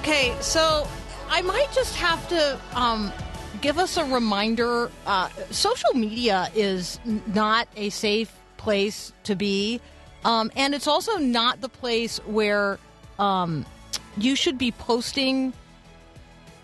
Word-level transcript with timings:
Okay, 0.00 0.34
so 0.40 0.88
I 1.28 1.42
might 1.42 1.70
just 1.74 1.94
have 1.96 2.26
to 2.30 2.58
um, 2.72 3.12
give 3.60 3.76
us 3.76 3.98
a 3.98 4.04
reminder. 4.06 4.90
Uh, 5.04 5.28
social 5.50 5.92
media 5.92 6.50
is 6.54 6.98
not 7.26 7.68
a 7.76 7.90
safe 7.90 8.34
place 8.56 9.12
to 9.24 9.36
be, 9.36 9.78
um, 10.24 10.50
and 10.56 10.74
it's 10.74 10.86
also 10.86 11.18
not 11.18 11.60
the 11.60 11.68
place 11.68 12.16
where 12.24 12.78
um, 13.18 13.66
you 14.16 14.36
should 14.36 14.56
be 14.56 14.72
posting, 14.72 15.52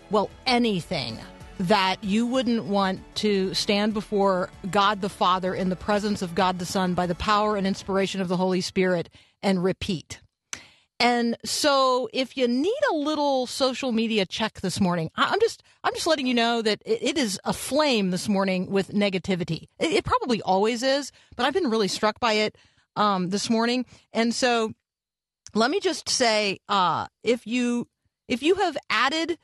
well, 0.09 0.31
anything 0.47 1.19
that 1.59 2.03
you 2.03 2.25
wouldn't 2.25 2.63
want 2.63 3.01
to 3.17 3.53
stand 3.53 3.93
before 3.93 4.49
God 4.71 5.01
the 5.01 5.09
Father 5.09 5.53
in 5.53 5.69
the 5.69 5.75
presence 5.75 6.23
of 6.23 6.33
God 6.33 6.57
the 6.57 6.65
Son 6.65 6.95
by 6.95 7.05
the 7.05 7.13
power 7.13 7.55
and 7.55 7.67
inspiration 7.67 8.19
of 8.19 8.29
the 8.29 8.37
Holy 8.37 8.61
Spirit 8.61 9.09
and 9.43 9.63
repeat. 9.63 10.21
And 10.99 11.37
so 11.45 12.09
if 12.11 12.37
you 12.37 12.47
need 12.47 12.79
a 12.91 12.95
little 12.95 13.45
social 13.45 13.91
media 13.91 14.25
check 14.25 14.61
this 14.61 14.81
morning, 14.81 15.11
I'm 15.15 15.39
just 15.39 15.61
I'm 15.83 15.93
just 15.93 16.07
letting 16.07 16.25
you 16.25 16.33
know 16.33 16.61
that 16.61 16.81
it, 16.85 17.17
is 17.17 17.39
aflame 17.45 18.09
this 18.09 18.27
morning 18.27 18.71
with 18.71 18.89
negativity. 18.89 19.67
It, 19.79 20.03
probably 20.05 20.41
always 20.41 20.81
is, 20.81 21.11
but 21.35 21.45
I've 21.45 21.53
been 21.53 21.69
really 21.69 21.87
struck 21.87 22.19
by 22.19 22.33
it 22.33 22.57
um, 22.95 23.29
this 23.29 23.49
morning. 23.49 23.85
And 24.11 24.33
so 24.33 24.73
let 25.53 25.69
me 25.69 25.79
just 25.79 26.09
say, 26.09 26.59
uh, 26.67 27.07
if 27.23 27.45
you 27.45 27.87
if 28.27 28.41
you 28.41 28.55
have 28.55 28.75
added 28.89 29.37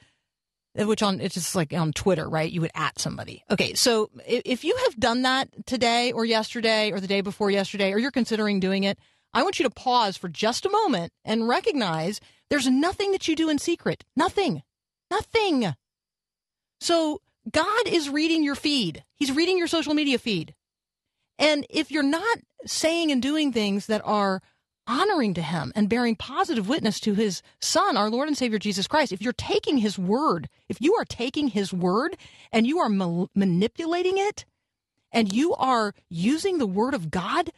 which 0.75 1.03
on 1.03 1.21
it's 1.21 1.35
just 1.35 1.55
like 1.55 1.71
on 1.71 1.93
Twitter, 1.93 2.27
right? 2.27 2.51
You 2.51 2.61
would 2.61 2.71
at 2.73 2.99
somebody. 2.99 3.43
Okay, 3.51 3.75
so 3.75 4.09
if 4.25 4.63
you 4.63 4.75
have 4.85 4.99
done 4.99 5.21
that 5.21 5.49
today 5.67 6.11
or 6.11 6.25
yesterday 6.25 6.91
or 6.91 6.99
the 6.99 7.07
day 7.07 7.21
before 7.21 7.51
yesterday, 7.51 7.93
or 7.93 7.99
you're 7.99 8.11
considering 8.11 8.59
doing 8.59 8.83
it, 8.83 8.97
I 9.33 9.43
want 9.43 9.59
you 9.59 9.63
to 9.63 9.69
pause 9.69 10.17
for 10.17 10.29
just 10.29 10.65
a 10.65 10.69
moment 10.69 11.11
and 11.25 11.47
recognize 11.47 12.19
there's 12.49 12.67
nothing 12.67 13.11
that 13.11 13.27
you 13.27 13.35
do 13.35 13.49
in 13.49 13.57
secret. 13.57 14.03
Nothing. 14.15 14.63
Nothing. 15.09 15.73
So 16.79 17.21
God 17.51 17.87
is 17.87 18.09
reading 18.09 18.43
your 18.43 18.55
feed. 18.55 19.03
He's 19.15 19.31
reading 19.31 19.57
your 19.57 19.67
social 19.67 19.93
media 19.93 20.19
feed. 20.19 20.53
And 21.39 21.65
if 21.69 21.91
you're 21.91 22.03
not 22.03 22.39
saying 22.65 23.11
and 23.11 23.21
doing 23.21 23.51
things 23.51 23.87
that 23.87 24.01
are 24.05 24.41
honoring 24.85 25.33
to 25.33 25.41
him 25.41 25.71
and 25.75 25.89
bearing 25.89 26.15
positive 26.15 26.67
witness 26.67 26.99
to 26.99 27.13
his 27.13 27.41
son, 27.61 27.97
our 27.97 28.09
Lord 28.09 28.27
and 28.27 28.37
Savior 28.37 28.59
Jesus 28.59 28.87
Christ, 28.87 29.11
if 29.11 29.21
you're 29.21 29.33
taking 29.33 29.77
his 29.77 29.97
word, 29.97 30.49
if 30.69 30.81
you 30.81 30.93
are 30.95 31.05
taking 31.05 31.47
his 31.49 31.73
word 31.73 32.17
and 32.51 32.67
you 32.67 32.79
are 32.79 32.89
ma- 32.89 33.25
manipulating 33.33 34.17
it 34.17 34.45
and 35.11 35.31
you 35.31 35.53
are 35.55 35.93
using 36.09 36.57
the 36.57 36.67
word 36.67 36.93
of 36.93 37.11
God 37.11 37.49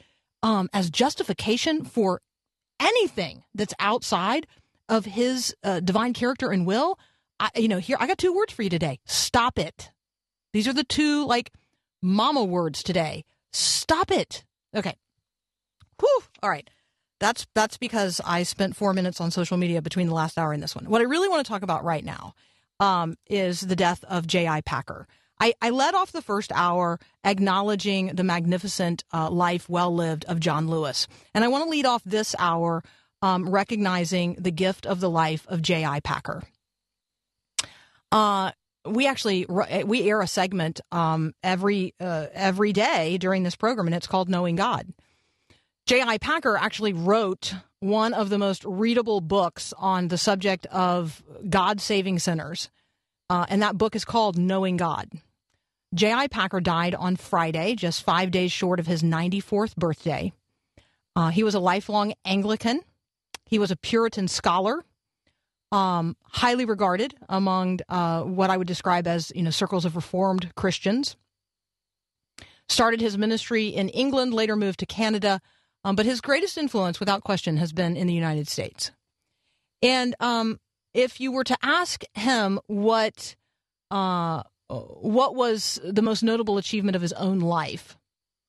um, 0.46 0.70
as 0.74 0.92
justification 0.92 1.84
for 1.84 2.22
anything 2.80 3.44
that's 3.56 3.74
outside 3.80 4.46
of 4.88 5.04
his 5.06 5.56
uh, 5.64 5.80
divine 5.80 6.14
character 6.14 6.52
and 6.52 6.68
will, 6.68 7.00
I, 7.40 7.50
you 7.56 7.68
know, 7.68 7.80
here 7.80 7.98
I 8.00 8.06
got 8.06 8.20
two 8.20 8.34
words 8.34 8.54
for 8.54 8.62
you 8.62 8.70
today. 8.70 9.00
Stop 9.06 9.58
it. 9.58 9.90
These 10.54 10.68
are 10.68 10.74
the 10.74 10.84
two 10.84 11.26
like 11.26 11.52
mama 12.00 12.44
words 12.44 12.84
today. 12.84 13.26
Stop 13.52 14.12
it. 14.12 14.46
Okay. 14.76 14.96
Whew. 16.00 16.22
All 16.44 16.50
right. 16.52 16.70
That's 17.20 17.48
that's 17.56 17.78
because 17.78 18.22
I 18.24 18.44
spent 18.44 18.76
four 18.76 18.94
minutes 18.94 19.20
on 19.20 19.32
social 19.32 19.58
media 19.58 19.82
between 19.82 20.08
the 20.08 20.14
last 20.14 20.38
hour 20.38 20.54
and 20.54 20.62
this 20.62 20.76
one. 20.76 20.86
What 20.86 21.02
I 21.02 21.06
really 21.06 21.28
want 21.28 21.44
to 21.44 21.50
talk 21.50 21.64
about 21.64 21.84
right 21.84 22.06
now 22.06 22.36
um, 22.80 23.16
is 23.28 23.62
the 23.62 23.76
death 23.76 24.04
of 24.04 24.28
J.I. 24.28 24.62
Packer. 24.62 25.08
I, 25.40 25.54
I 25.62 25.70
led 25.70 25.96
off 25.96 26.12
the 26.12 26.22
first 26.22 26.52
hour 26.54 27.00
acknowledging 27.24 28.08
the 28.08 28.24
magnificent 28.24 29.04
uh, 29.14 29.30
life 29.30 29.70
well 29.70 29.94
lived 29.94 30.26
of 30.26 30.40
John 30.40 30.68
Lewis. 30.68 31.08
And 31.34 31.44
I 31.44 31.50
want 31.50 31.66
to 31.66 31.70
lead 31.70 31.86
off 31.86 32.04
this 32.06 32.36
hour 32.40 32.84
um, 33.22 33.50
recognizing 33.50 34.36
the 34.36 34.52
gift 34.52 34.86
of 34.86 35.00
the 35.00 35.10
life 35.10 35.46
of 35.48 35.62
J.I. 35.62 36.00
Packer. 36.02 36.44
Uh, 38.12 38.52
we 38.86 39.08
actually 39.08 39.46
we 39.48 40.08
air 40.10 40.22
a 40.22 40.28
segment 40.28 40.80
um, 40.92 41.34
every 41.44 41.96
uh, 42.00 42.28
every 42.34 42.72
day 42.72 43.18
during 43.18 43.44
this 43.44 43.56
program, 43.56 43.88
and 43.88 43.96
it's 43.96 44.08
called 44.08 44.30
Knowing 44.30 44.56
God. 44.56 44.94
J.I. 45.88 46.18
Packer 46.20 46.56
actually 46.58 46.94
wrote 46.94 47.54
one 47.80 48.14
of 48.14 48.30
the 48.30 48.38
most 48.38 48.64
readable 48.64 49.22
books 49.22 49.74
on 49.78 50.08
the 50.08 50.18
subject 50.18 50.66
of 50.68 51.24
God 51.50 51.82
saving 51.82 52.20
sinners, 52.20 52.70
uh, 53.30 53.46
and 53.50 53.62
that 53.62 53.78
book 53.78 53.96
is 53.96 54.06
called 54.06 54.38
Knowing 54.38 54.78
God. 54.78 55.10
J.I. 55.96 56.28
Packer 56.28 56.60
died 56.60 56.94
on 56.94 57.16
Friday, 57.16 57.76
just 57.76 58.04
five 58.04 58.30
days 58.30 58.52
short 58.52 58.80
of 58.80 58.88
his 58.88 59.02
94th 59.02 59.76
birthday. 59.76 60.34
Uh, 61.16 61.30
he 61.30 61.44
was 61.44 61.56
a 61.56 61.60
lifelong 61.60 62.14
Anglican. 62.26 62.82
He 63.46 63.60
was 63.60 63.72
a 63.72 63.78
Puritan 63.78 64.28
scholar, 64.28 64.84
um, 65.72 66.18
highly 66.24 66.66
regarded 66.66 67.16
among 67.30 67.80
uh, 67.88 68.24
what 68.24 68.50
I 68.50 68.58
would 68.58 68.68
describe 68.68 69.08
as 69.08 69.32
you 69.34 69.44
know 69.44 69.52
circles 69.52 69.86
of 69.86 69.96
Reformed 69.96 70.54
Christians. 70.56 71.16
Started 72.68 73.00
his 73.00 73.18
ministry 73.18 73.68
in 73.68 73.90
England, 73.90 74.34
later 74.34 74.56
moved 74.56 74.80
to 74.80 74.86
Canada, 74.86 75.40
um, 75.86 75.96
but 75.96 76.06
his 76.06 76.20
greatest 76.20 76.58
influence, 76.58 77.00
without 77.00 77.24
question, 77.24 77.58
has 77.58 77.72
been 77.72 77.96
in 77.96 78.08
the 78.08 78.14
United 78.14 78.48
States. 78.48 78.92
And 79.82 80.16
um, 80.20 80.60
if 80.94 81.22
you 81.22 81.32
were 81.32 81.44
to 81.44 81.58
ask 81.62 82.04
him 82.16 82.60
what 82.66 83.36
uh, 83.92 84.42
what 84.70 85.36
was 85.36 85.80
the 85.84 86.02
most 86.02 86.24
notable 86.24 86.58
achievement 86.58 86.96
of 86.96 87.02
his 87.02 87.14
own 87.14 87.40
life, 87.40 87.98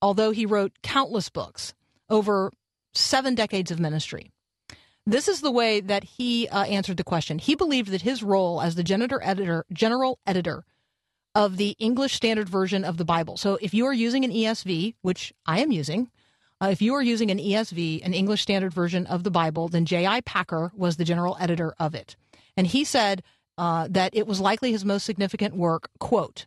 although 0.00 0.30
he 0.30 0.46
wrote 0.46 0.72
countless 0.82 1.28
books 1.28 1.74
over 2.08 2.52
seven 2.94 3.34
decades 3.34 3.70
of 3.70 3.80
ministry, 3.80 4.30
this 5.06 5.28
is 5.28 5.40
the 5.40 5.52
way 5.52 5.80
that 5.80 6.02
he 6.02 6.48
uh, 6.48 6.64
answered 6.64 6.96
the 6.96 7.04
question. 7.04 7.38
He 7.38 7.54
believed 7.54 7.90
that 7.90 8.02
his 8.02 8.22
role 8.22 8.60
as 8.60 8.74
the 8.74 9.20
editor, 9.22 9.64
general 9.72 10.18
editor 10.26 10.64
of 11.34 11.58
the 11.58 11.76
English 11.78 12.14
Standard 12.14 12.48
Version 12.48 12.84
of 12.84 12.96
the 12.96 13.04
Bible. 13.04 13.36
So 13.36 13.58
if 13.60 13.72
you 13.72 13.86
are 13.86 13.92
using 13.92 14.24
an 14.24 14.32
ESV, 14.32 14.94
which 15.02 15.32
I 15.44 15.60
am 15.60 15.70
using, 15.70 16.10
uh, 16.60 16.68
if 16.72 16.80
you 16.80 16.94
are 16.94 17.02
using 17.02 17.30
an 17.30 17.38
ESV, 17.38 18.04
an 18.04 18.14
English 18.14 18.42
Standard 18.42 18.72
Version 18.72 19.06
of 19.06 19.22
the 19.22 19.30
Bible, 19.30 19.68
then 19.68 19.84
J.I. 19.84 20.22
Packer 20.22 20.72
was 20.74 20.96
the 20.96 21.04
general 21.04 21.36
editor 21.38 21.74
of 21.78 21.94
it. 21.94 22.16
And 22.56 22.66
he 22.66 22.84
said 22.84 23.22
uh, 23.58 23.88
that 23.90 24.14
it 24.14 24.26
was 24.26 24.40
likely 24.40 24.72
his 24.72 24.84
most 24.84 25.04
significant 25.04 25.56
work. 25.56 25.88
Quote, 25.98 26.46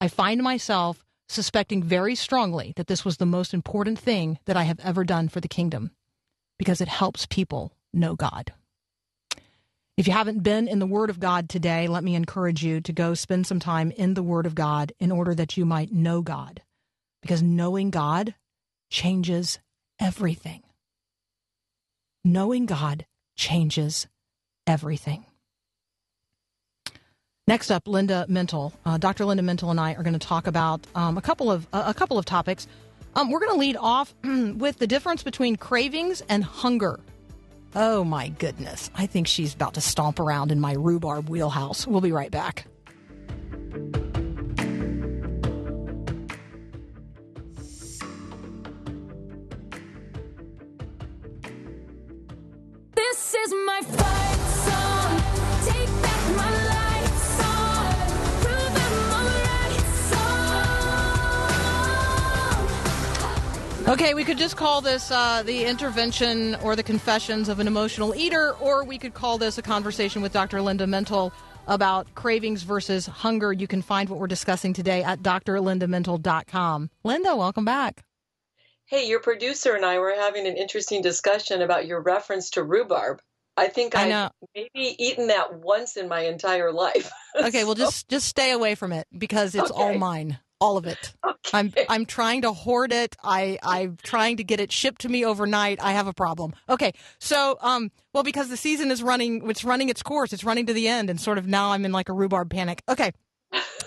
I 0.00 0.08
find 0.08 0.42
myself 0.42 1.04
suspecting 1.28 1.82
very 1.82 2.14
strongly 2.14 2.72
that 2.76 2.86
this 2.86 3.04
was 3.04 3.18
the 3.18 3.26
most 3.26 3.52
important 3.52 3.98
thing 3.98 4.38
that 4.46 4.56
I 4.56 4.62
have 4.64 4.80
ever 4.80 5.04
done 5.04 5.28
for 5.28 5.40
the 5.40 5.48
kingdom 5.48 5.90
because 6.58 6.80
it 6.80 6.88
helps 6.88 7.26
people 7.26 7.72
know 7.92 8.14
God. 8.14 8.52
If 9.96 10.06
you 10.06 10.12
haven't 10.12 10.44
been 10.44 10.68
in 10.68 10.78
the 10.78 10.86
Word 10.86 11.10
of 11.10 11.18
God 11.18 11.48
today, 11.48 11.88
let 11.88 12.04
me 12.04 12.14
encourage 12.14 12.62
you 12.62 12.80
to 12.82 12.92
go 12.92 13.14
spend 13.14 13.46
some 13.46 13.58
time 13.58 13.90
in 13.90 14.14
the 14.14 14.22
Word 14.22 14.46
of 14.46 14.54
God 14.54 14.92
in 15.00 15.10
order 15.10 15.34
that 15.34 15.56
you 15.56 15.66
might 15.66 15.92
know 15.92 16.22
God. 16.22 16.62
Because 17.20 17.42
knowing 17.42 17.90
God 17.90 18.36
changes 18.90 19.58
everything. 20.00 20.62
Knowing 22.24 22.66
God 22.66 23.06
changes 23.36 24.06
everything. 24.68 25.26
Next 27.48 27.70
up, 27.70 27.88
Linda 27.88 28.26
Mintle. 28.28 28.74
Uh, 28.84 28.98
Dr. 28.98 29.24
Linda 29.24 29.42
Mintle 29.42 29.70
and 29.70 29.80
I 29.80 29.94
are 29.94 30.02
going 30.02 30.12
to 30.12 30.18
talk 30.18 30.46
about 30.46 30.86
um, 30.94 31.16
a 31.16 31.22
couple 31.22 31.50
of 31.50 31.66
uh, 31.72 31.84
a 31.86 31.94
couple 31.94 32.18
of 32.18 32.26
topics. 32.26 32.66
Um, 33.16 33.30
we're 33.30 33.40
going 33.40 33.52
to 33.52 33.58
lead 33.58 33.78
off 33.80 34.14
with 34.22 34.76
the 34.76 34.86
difference 34.86 35.22
between 35.22 35.56
cravings 35.56 36.22
and 36.28 36.44
hunger. 36.44 37.00
Oh 37.74 38.04
my 38.04 38.28
goodness! 38.28 38.90
I 38.94 39.06
think 39.06 39.28
she's 39.28 39.54
about 39.54 39.72
to 39.74 39.80
stomp 39.80 40.20
around 40.20 40.52
in 40.52 40.60
my 40.60 40.74
rhubarb 40.74 41.30
wheelhouse. 41.30 41.86
We'll 41.86 42.02
be 42.02 42.12
right 42.12 42.30
back. 42.30 42.66
This 52.94 53.34
is 53.34 53.54
my 53.64 53.80
fight 53.86 54.38
song. 54.66 55.72
Take 55.72 56.07
Okay, 63.88 64.12
we 64.12 64.22
could 64.22 64.36
just 64.36 64.54
call 64.54 64.82
this 64.82 65.10
uh, 65.10 65.42
the 65.42 65.64
intervention 65.64 66.56
or 66.56 66.76
the 66.76 66.82
confessions 66.82 67.48
of 67.48 67.58
an 67.58 67.66
emotional 67.66 68.14
eater, 68.14 68.52
or 68.60 68.84
we 68.84 68.98
could 68.98 69.14
call 69.14 69.38
this 69.38 69.56
a 69.56 69.62
conversation 69.62 70.20
with 70.20 70.30
Dr. 70.30 70.60
Linda 70.60 70.84
Mintle 70.84 71.32
about 71.66 72.14
cravings 72.14 72.64
versus 72.64 73.06
hunger. 73.06 73.50
You 73.50 73.66
can 73.66 73.80
find 73.80 74.10
what 74.10 74.18
we're 74.18 74.26
discussing 74.26 74.74
today 74.74 75.02
at 75.02 75.22
drlindamintle.com. 75.22 76.90
Linda, 77.02 77.34
welcome 77.34 77.64
back. 77.64 78.04
Hey, 78.84 79.08
your 79.08 79.20
producer 79.20 79.74
and 79.74 79.86
I 79.86 79.98
were 80.00 80.14
having 80.14 80.46
an 80.46 80.58
interesting 80.58 81.00
discussion 81.00 81.62
about 81.62 81.86
your 81.86 82.02
reference 82.02 82.50
to 82.50 82.62
rhubarb. 82.62 83.22
I 83.56 83.68
think 83.68 83.96
I 83.96 84.02
I've 84.02 84.08
know. 84.10 84.30
maybe 84.54 85.02
eaten 85.02 85.28
that 85.28 85.54
once 85.54 85.96
in 85.96 86.08
my 86.08 86.20
entire 86.20 86.72
life. 86.72 87.10
Okay, 87.40 87.62
well 87.62 87.76
just 87.76 88.08
just 88.08 88.26
stay 88.26 88.50
away 88.50 88.74
from 88.74 88.90
it 88.90 89.06
because 89.16 89.54
it's 89.54 89.70
all 89.70 89.94
mine, 89.94 90.40
all 90.60 90.76
of 90.76 90.86
it. 90.86 91.14
I'm 91.52 91.72
I'm 91.88 92.04
trying 92.04 92.42
to 92.42 92.52
hoard 92.52 92.92
it. 92.92 93.16
I 93.22 93.58
I'm 93.62 93.96
trying 94.02 94.36
to 94.38 94.44
get 94.44 94.60
it 94.60 94.70
shipped 94.72 95.00
to 95.02 95.08
me 95.08 95.24
overnight. 95.24 95.78
I 95.82 95.92
have 95.92 96.06
a 96.06 96.12
problem. 96.12 96.54
Okay, 96.68 96.92
so 97.18 97.58
um, 97.60 97.90
well 98.12 98.22
because 98.22 98.48
the 98.48 98.56
season 98.56 98.90
is 98.90 99.02
running, 99.02 99.48
it's 99.48 99.64
running 99.64 99.88
its 99.88 100.02
course. 100.02 100.32
It's 100.32 100.44
running 100.44 100.66
to 100.66 100.72
the 100.72 100.88
end, 100.88 101.10
and 101.10 101.20
sort 101.20 101.38
of 101.38 101.46
now 101.46 101.72
I'm 101.72 101.84
in 101.84 101.92
like 101.92 102.08
a 102.08 102.12
rhubarb 102.12 102.50
panic. 102.50 102.82
Okay, 102.88 103.12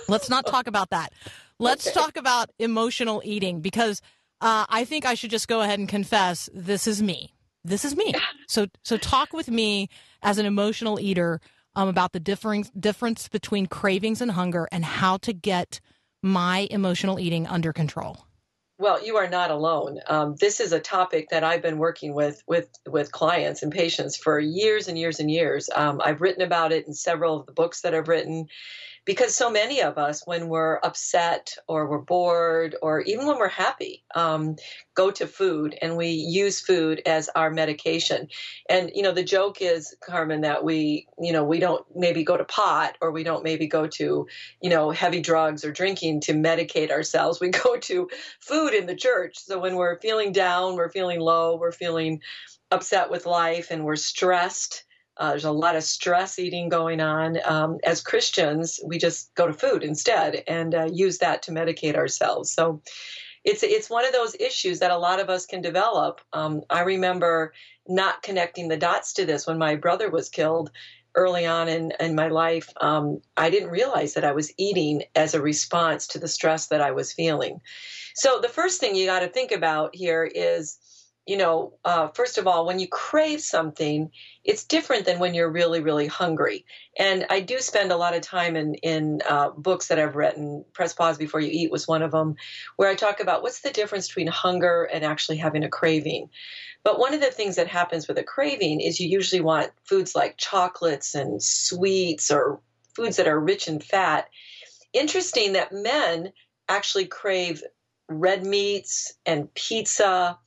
let's 0.07 0.29
not 0.29 0.45
talk 0.45 0.67
about 0.67 0.89
that. 0.89 1.13
Let's 1.59 1.85
Okay. 1.85 1.91
talk 1.91 2.17
about 2.17 2.49
emotional 2.57 3.21
eating 3.23 3.61
because 3.61 4.01
uh, 4.41 4.65
I 4.69 4.85
think 4.85 5.05
I 5.05 5.13
should 5.13 5.29
just 5.29 5.47
go 5.47 5.61
ahead 5.61 5.77
and 5.79 5.87
confess 5.87 6.49
this 6.53 6.87
is 6.87 7.03
me. 7.03 7.33
This 7.63 7.85
is 7.85 7.95
me. 7.95 8.13
So 8.47 8.65
so 8.83 8.97
talk 8.97 9.33
with 9.33 9.49
me 9.49 9.87
as 10.23 10.39
an 10.39 10.47
emotional 10.47 10.99
eater 10.99 11.39
um, 11.75 11.87
about 11.87 12.11
the 12.11 12.19
differing 12.19 12.65
difference 12.79 13.27
between 13.27 13.67
cravings 13.67 14.19
and 14.21 14.31
hunger 14.31 14.67
and 14.71 14.83
how 14.83 15.17
to 15.17 15.33
get 15.33 15.79
my 16.23 16.67
emotional 16.69 17.19
eating 17.19 17.47
under 17.47 17.73
control. 17.73 18.25
Well, 18.81 19.05
you 19.05 19.17
are 19.17 19.29
not 19.29 19.51
alone. 19.51 19.99
Um, 20.07 20.37
this 20.39 20.59
is 20.59 20.73
a 20.73 20.79
topic 20.79 21.29
that 21.29 21.43
I've 21.43 21.61
been 21.61 21.77
working 21.77 22.15
with 22.15 22.41
with 22.47 22.67
with 22.87 23.11
clients 23.11 23.61
and 23.61 23.71
patients 23.71 24.17
for 24.17 24.39
years 24.39 24.87
and 24.87 24.97
years 24.97 25.19
and 25.19 25.29
years. 25.29 25.69
Um, 25.75 26.01
I've 26.03 26.19
written 26.19 26.41
about 26.41 26.71
it 26.71 26.87
in 26.87 26.93
several 26.95 27.39
of 27.39 27.45
the 27.45 27.51
books 27.51 27.81
that 27.81 27.93
I've 27.93 28.07
written, 28.07 28.47
because 29.05 29.35
so 29.35 29.51
many 29.51 29.81
of 29.81 29.97
us, 29.97 30.25
when 30.25 30.47
we're 30.47 30.79
upset 30.83 31.55
or 31.67 31.87
we're 31.87 31.99
bored 31.99 32.75
or 32.81 33.01
even 33.01 33.27
when 33.27 33.37
we're 33.37 33.49
happy, 33.49 34.03
um, 34.15 34.55
go 34.93 35.09
to 35.09 35.25
food 35.25 35.75
and 35.81 35.97
we 35.97 36.09
use 36.09 36.59
food 36.59 37.01
as 37.05 37.29
our 37.35 37.49
medication. 37.49 38.27
And 38.69 38.91
you 38.93 39.01
know, 39.01 39.11
the 39.11 39.23
joke 39.23 39.61
is, 39.61 39.95
Carmen, 40.03 40.41
that 40.41 40.63
we, 40.63 41.07
you 41.19 41.33
know, 41.33 41.43
we 41.43 41.59
don't 41.59 41.85
maybe 41.95 42.23
go 42.23 42.37
to 42.37 42.43
pot 42.43 42.97
or 43.01 43.11
we 43.11 43.23
don't 43.23 43.43
maybe 43.43 43.67
go 43.67 43.87
to, 43.87 44.27
you 44.61 44.69
know, 44.69 44.91
heavy 44.91 45.21
drugs 45.21 45.65
or 45.65 45.71
drinking 45.71 46.21
to 46.21 46.33
medicate 46.33 46.91
ourselves. 46.91 47.39
We 47.39 47.49
go 47.49 47.77
to 47.77 48.09
food 48.39 48.70
in 48.73 48.85
the 48.85 48.95
church. 48.95 49.37
So 49.37 49.59
when 49.59 49.75
we're 49.75 49.99
feeling 49.99 50.31
down, 50.31 50.75
we're 50.75 50.91
feeling 50.91 51.19
low, 51.19 51.57
we're 51.57 51.71
feeling 51.71 52.21
upset 52.71 53.09
with 53.09 53.25
life, 53.25 53.71
and 53.71 53.83
we're 53.83 53.95
stressed. 53.95 54.83
Uh, 55.17 55.31
there's 55.31 55.45
a 55.45 55.51
lot 55.51 55.75
of 55.75 55.83
stress 55.83 56.39
eating 56.39 56.69
going 56.69 57.01
on. 57.01 57.37
Um, 57.45 57.77
as 57.83 58.01
Christians, 58.01 58.79
we 58.85 58.97
just 58.97 59.33
go 59.35 59.45
to 59.45 59.53
food 59.53 59.83
instead 59.83 60.43
and 60.47 60.73
uh, 60.73 60.89
use 60.91 61.17
that 61.19 61.43
to 61.43 61.51
medicate 61.51 61.95
ourselves. 61.95 62.51
So 62.51 62.81
it's 63.43 63.63
it's 63.63 63.89
one 63.89 64.05
of 64.05 64.13
those 64.13 64.35
issues 64.35 64.79
that 64.79 64.91
a 64.91 64.97
lot 64.97 65.19
of 65.19 65.29
us 65.29 65.45
can 65.45 65.61
develop. 65.61 66.21
Um, 66.31 66.61
I 66.69 66.81
remember 66.81 67.53
not 67.87 68.21
connecting 68.21 68.67
the 68.67 68.77
dots 68.77 69.13
to 69.13 69.25
this 69.25 69.47
when 69.47 69.57
my 69.57 69.75
brother 69.75 70.09
was 70.09 70.29
killed 70.29 70.71
early 71.15 71.45
on 71.45 71.67
in, 71.67 71.93
in 71.99 72.15
my 72.15 72.27
life. 72.27 72.69
Um, 72.79 73.21
I 73.37 73.49
didn't 73.49 73.69
realize 73.69 74.13
that 74.13 74.23
I 74.23 74.31
was 74.31 74.53
eating 74.57 75.03
as 75.15 75.33
a 75.33 75.41
response 75.41 76.07
to 76.07 76.19
the 76.19 76.27
stress 76.27 76.67
that 76.67 76.81
I 76.81 76.91
was 76.91 77.13
feeling. 77.13 77.61
So 78.15 78.39
the 78.41 78.49
first 78.49 78.79
thing 78.79 78.95
you 78.95 79.05
got 79.05 79.19
to 79.19 79.27
think 79.27 79.51
about 79.51 79.95
here 79.95 80.23
is, 80.23 80.77
you 81.27 81.37
know, 81.37 81.73
uh, 81.85 82.07
first 82.09 82.37
of 82.37 82.47
all, 82.47 82.65
when 82.65 82.79
you 82.79 82.87
crave 82.87 83.41
something, 83.41 84.09
it's 84.43 84.63
different 84.63 85.05
than 85.05 85.19
when 85.19 85.33
you're 85.33 85.51
really, 85.51 85.79
really 85.79 86.07
hungry. 86.07 86.65
And 86.97 87.25
I 87.29 87.41
do 87.41 87.59
spend 87.59 87.91
a 87.91 87.97
lot 87.97 88.15
of 88.15 88.21
time 88.21 88.55
in 88.55 88.73
in 88.75 89.21
uh, 89.29 89.51
books 89.51 89.87
that 89.87 89.99
I've 89.99 90.15
written. 90.15 90.65
Press 90.73 90.93
pause 90.93 91.17
before 91.17 91.39
you 91.39 91.49
eat 91.51 91.71
was 91.71 91.87
one 91.87 92.01
of 92.01 92.11
them, 92.11 92.35
where 92.75 92.89
I 92.89 92.95
talk 92.95 93.19
about 93.19 93.43
what's 93.43 93.61
the 93.61 93.69
difference 93.69 94.07
between 94.07 94.27
hunger 94.27 94.83
and 94.83 95.05
actually 95.05 95.37
having 95.37 95.63
a 95.63 95.69
craving. 95.69 96.29
But 96.83 96.99
one 96.99 97.13
of 97.13 97.21
the 97.21 97.31
things 97.31 97.55
that 97.57 97.67
happens 97.67 98.07
with 98.07 98.17
a 98.17 98.23
craving 98.23 98.81
is 98.81 98.99
you 98.99 99.07
usually 99.07 99.41
want 99.41 99.71
foods 99.83 100.15
like 100.15 100.37
chocolates 100.37 101.13
and 101.13 101.41
sweets 101.41 102.31
or 102.31 102.59
foods 102.95 103.17
that 103.17 103.27
are 103.27 103.39
rich 103.39 103.67
in 103.67 103.79
fat. 103.79 104.29
Interesting 104.93 105.53
that 105.53 105.71
men 105.71 106.33
actually 106.67 107.05
crave 107.05 107.63
red 108.09 108.45
meats 108.45 109.13
and 109.25 109.53
pizza. 109.53 110.37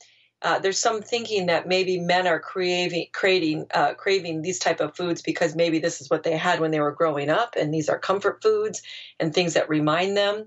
Uh, 0.43 0.59
there's 0.59 0.79
some 0.79 1.01
thinking 1.01 1.47
that 1.47 1.67
maybe 1.67 1.99
men 1.99 2.27
are 2.27 2.41
craving, 2.41 3.07
craving, 3.13 3.67
uh, 3.73 3.95
craving 3.95 4.43
these 4.43 4.59
type 4.59 4.81
of 4.81 4.95
foods 4.97 5.23
because 5.23 5.57
maybe 5.57 5.79
this 5.79 6.01
is 6.01 6.11
what 6.11 6.23
they 6.23 6.37
had 6.37 6.61
when 6.61 6.71
they 6.71 6.81
were 6.81 6.93
growing 6.93 7.31
up, 7.31 7.55
and 7.57 7.73
these 7.73 7.89
are 7.89 7.99
comfort 7.99 8.43
foods 8.43 8.83
and 9.19 9.33
things 9.33 9.55
that 9.55 9.71
remind 9.71 10.17
them 10.17 10.47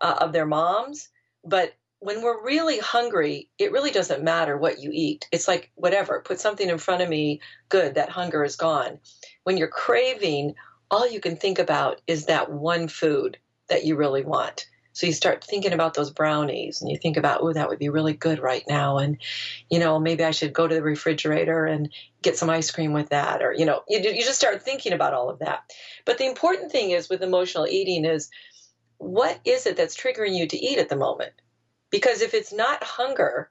uh, 0.00 0.16
of 0.20 0.32
their 0.32 0.46
moms. 0.46 1.08
But 1.44 1.74
when 2.00 2.22
we're 2.22 2.44
really 2.44 2.78
hungry, 2.78 3.48
it 3.58 3.72
really 3.72 3.90
doesn't 3.90 4.22
matter 4.22 4.56
what 4.56 4.78
you 4.78 4.90
eat. 4.92 5.26
It's 5.32 5.48
like 5.48 5.70
whatever, 5.74 6.20
put 6.20 6.38
something 6.38 6.68
in 6.68 6.78
front 6.78 7.02
of 7.02 7.08
me, 7.08 7.40
good, 7.68 7.96
that 7.96 8.08
hunger 8.08 8.44
is 8.44 8.56
gone. 8.56 8.98
When 9.42 9.56
you're 9.56 9.68
craving, 9.68 10.54
all 10.90 11.10
you 11.10 11.20
can 11.20 11.36
think 11.36 11.58
about 11.58 12.00
is 12.06 12.26
that 12.26 12.50
one 12.52 12.88
food 12.88 13.38
that 13.68 13.84
you 13.84 13.96
really 13.96 14.24
want. 14.24 14.66
So 14.92 15.06
you 15.06 15.12
start 15.12 15.44
thinking 15.44 15.72
about 15.72 15.94
those 15.94 16.10
brownies 16.10 16.80
and 16.80 16.90
you 16.90 16.98
think 16.98 17.16
about, 17.16 17.40
oh, 17.40 17.52
that 17.52 17.68
would 17.68 17.78
be 17.78 17.88
really 17.88 18.14
good 18.14 18.40
right 18.40 18.64
now. 18.68 18.98
And, 18.98 19.18
you 19.70 19.78
know, 19.78 20.00
maybe 20.00 20.24
I 20.24 20.32
should 20.32 20.52
go 20.52 20.66
to 20.66 20.74
the 20.74 20.82
refrigerator 20.82 21.66
and 21.66 21.88
get 22.22 22.36
some 22.36 22.50
ice 22.50 22.72
cream 22.72 22.92
with 22.92 23.10
that. 23.10 23.40
Or, 23.40 23.52
you 23.52 23.64
know, 23.64 23.82
you, 23.88 24.00
you 24.00 24.24
just 24.24 24.40
start 24.40 24.62
thinking 24.62 24.92
about 24.92 25.14
all 25.14 25.30
of 25.30 25.38
that. 25.38 25.72
But 26.04 26.18
the 26.18 26.26
important 26.26 26.72
thing 26.72 26.90
is 26.90 27.08
with 27.08 27.22
emotional 27.22 27.66
eating 27.68 28.04
is 28.04 28.28
what 28.96 29.38
is 29.44 29.66
it 29.66 29.76
that's 29.76 29.96
triggering 29.96 30.36
you 30.36 30.48
to 30.48 30.58
eat 30.58 30.78
at 30.78 30.88
the 30.88 30.96
moment? 30.96 31.32
Because 31.90 32.22
if 32.22 32.34
it's 32.34 32.52
not 32.52 32.84
hunger, 32.84 33.50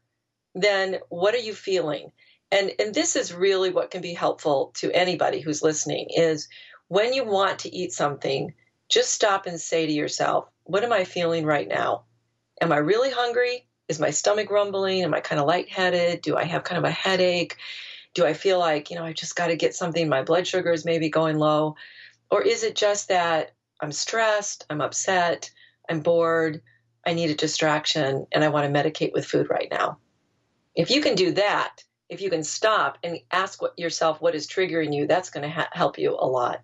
then 0.53 0.97
what 1.09 1.33
are 1.33 1.39
you 1.39 1.53
feeling? 1.53 2.11
And, 2.51 2.71
and 2.79 2.93
this 2.93 3.15
is 3.15 3.33
really 3.33 3.71
what 3.71 3.91
can 3.91 4.01
be 4.01 4.13
helpful 4.13 4.71
to 4.75 4.91
anybody 4.91 5.39
who's 5.41 5.61
listening 5.61 6.07
is 6.15 6.47
when 6.87 7.13
you 7.13 7.25
want 7.25 7.59
to 7.59 7.75
eat 7.75 7.91
something, 7.91 8.53
just 8.89 9.11
stop 9.11 9.45
and 9.47 9.59
say 9.59 9.85
to 9.85 9.91
yourself, 9.91 10.47
what 10.63 10.83
am 10.83 10.93
I 10.93 11.03
feeling 11.03 11.45
right 11.45 11.67
now? 11.67 12.03
Am 12.61 12.71
I 12.71 12.77
really 12.77 13.11
hungry? 13.11 13.67
Is 13.87 13.99
my 13.99 14.11
stomach 14.11 14.49
rumbling? 14.49 15.03
Am 15.03 15.13
I 15.13 15.19
kind 15.19 15.39
of 15.39 15.47
lightheaded? 15.47 16.21
Do 16.21 16.37
I 16.37 16.45
have 16.45 16.63
kind 16.63 16.77
of 16.77 16.85
a 16.85 16.91
headache? 16.91 17.57
Do 18.13 18.25
I 18.25 18.33
feel 18.33 18.59
like, 18.59 18.89
you 18.89 18.95
know, 18.95 19.03
I 19.03 19.13
just 19.13 19.35
got 19.35 19.47
to 19.47 19.55
get 19.55 19.75
something? 19.75 20.07
My 20.07 20.23
blood 20.23 20.47
sugar 20.47 20.71
is 20.71 20.85
maybe 20.85 21.09
going 21.09 21.37
low. 21.37 21.75
Or 22.31 22.41
is 22.41 22.63
it 22.63 22.75
just 22.75 23.09
that 23.09 23.51
I'm 23.79 23.91
stressed, 23.91 24.65
I'm 24.69 24.81
upset, 24.81 25.51
I'm 25.89 25.99
bored, 25.99 26.61
I 27.07 27.13
need 27.13 27.29
a 27.29 27.35
distraction, 27.35 28.27
and 28.33 28.43
I 28.43 28.49
want 28.49 28.71
to 28.71 28.79
medicate 28.79 29.13
with 29.13 29.25
food 29.25 29.49
right 29.49 29.69
now? 29.71 29.97
If 30.75 30.91
you 30.91 31.01
can 31.01 31.15
do 31.15 31.31
that, 31.31 31.83
if 32.09 32.21
you 32.21 32.29
can 32.29 32.43
stop 32.43 32.97
and 33.01 33.19
ask 33.31 33.61
what, 33.61 33.79
yourself 33.79 34.21
what 34.21 34.35
is 34.35 34.45
triggering 34.45 34.93
you, 34.93 35.07
that's 35.07 35.29
going 35.29 35.43
to 35.43 35.49
ha- 35.49 35.69
help 35.71 35.97
you 35.97 36.11
a 36.19 36.27
lot. 36.27 36.61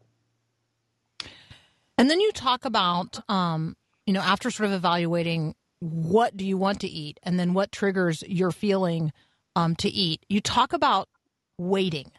And 1.97 2.09
then 2.09 2.19
you 2.19 2.31
talk 2.33 2.65
about, 2.65 3.19
um, 3.29 3.77
you 4.05 4.13
know, 4.13 4.19
after 4.19 4.51
sort 4.51 4.67
of 4.67 4.73
evaluating 4.73 5.55
what 5.79 6.35
do 6.35 6.45
you 6.45 6.57
want 6.57 6.81
to 6.81 6.87
eat 6.89 7.19
and 7.23 7.39
then 7.39 7.53
what 7.53 7.71
triggers 7.71 8.21
your 8.23 8.51
feeling 8.51 9.13
um, 9.55 9.75
to 9.77 9.89
eat, 9.89 10.25
you 10.27 10.41
talk 10.41 10.73
about 10.73 11.07
waiting. 11.57 12.11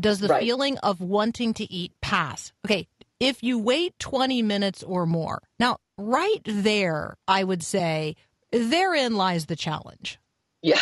Does 0.00 0.18
the 0.18 0.28
Right. 0.28 0.42
feeling 0.42 0.78
of 0.78 1.00
wanting 1.00 1.54
to 1.54 1.72
eat 1.72 1.92
pass? 2.00 2.52
Okay, 2.66 2.88
if 3.20 3.42
you 3.42 3.58
wait 3.58 3.98
20 3.98 4.42
minutes 4.42 4.82
or 4.82 5.06
more, 5.06 5.42
now, 5.58 5.76
right 5.98 6.40
there, 6.44 7.16
I 7.28 7.44
would 7.44 7.62
say 7.62 8.16
therein 8.50 9.14
lies 9.14 9.46
the 9.46 9.56
challenge. 9.56 10.18
Yeah. 10.62 10.80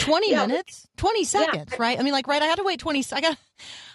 20 0.00 0.30
Yeah, 0.30 0.46
minutes? 0.46 0.86
20 0.96 1.24
seconds 1.24 1.78
right? 1.78 1.98
I 1.98 2.02
mean 2.02 2.12
like 2.12 2.26
right 2.28 2.40
i 2.40 2.46
had 2.46 2.56
to 2.56 2.64
wait 2.64 2.78
20 2.80 3.04
i 3.12 3.20
got 3.20 3.36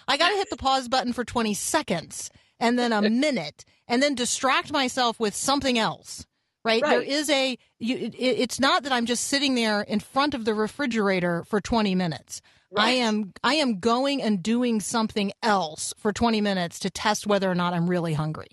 i 0.06 0.16
got 0.16 0.28
to 0.28 0.36
hit 0.36 0.48
the 0.50 0.56
pause 0.56 0.86
button 0.86 1.12
for 1.12 1.24
20 1.24 1.54
seconds 1.54 2.30
and 2.60 2.78
then 2.78 2.92
a 2.92 3.02
minute 3.10 3.64
and 3.88 4.00
then 4.02 4.14
distract 4.14 4.70
myself 4.70 5.18
with 5.18 5.34
something 5.34 5.76
else 5.78 6.24
right, 6.64 6.84
there 6.84 6.98
Right. 7.00 7.08
is 7.08 7.28
a 7.30 7.58
you, 7.80 7.96
it, 7.96 8.14
it's 8.16 8.60
not 8.60 8.84
that 8.84 8.92
i'm 8.92 9.06
just 9.06 9.24
sitting 9.24 9.54
there 9.56 9.80
in 9.80 9.98
front 9.98 10.34
of 10.34 10.44
the 10.44 10.54
refrigerator 10.54 11.42
for 11.44 11.60
20 11.60 11.94
minutes 11.96 12.42
i 12.76 12.90
am 12.90 13.32
i 13.44 13.54
am 13.54 13.78
going 13.78 14.22
and 14.22 14.42
doing 14.42 14.80
something 14.80 15.32
else 15.42 15.94
for 15.98 16.12
20 16.12 16.40
minutes 16.40 16.78
to 16.78 16.90
test 16.90 17.26
whether 17.26 17.50
or 17.50 17.54
not 17.54 17.74
i'm 17.74 17.88
really 17.88 18.14
hungry 18.14 18.48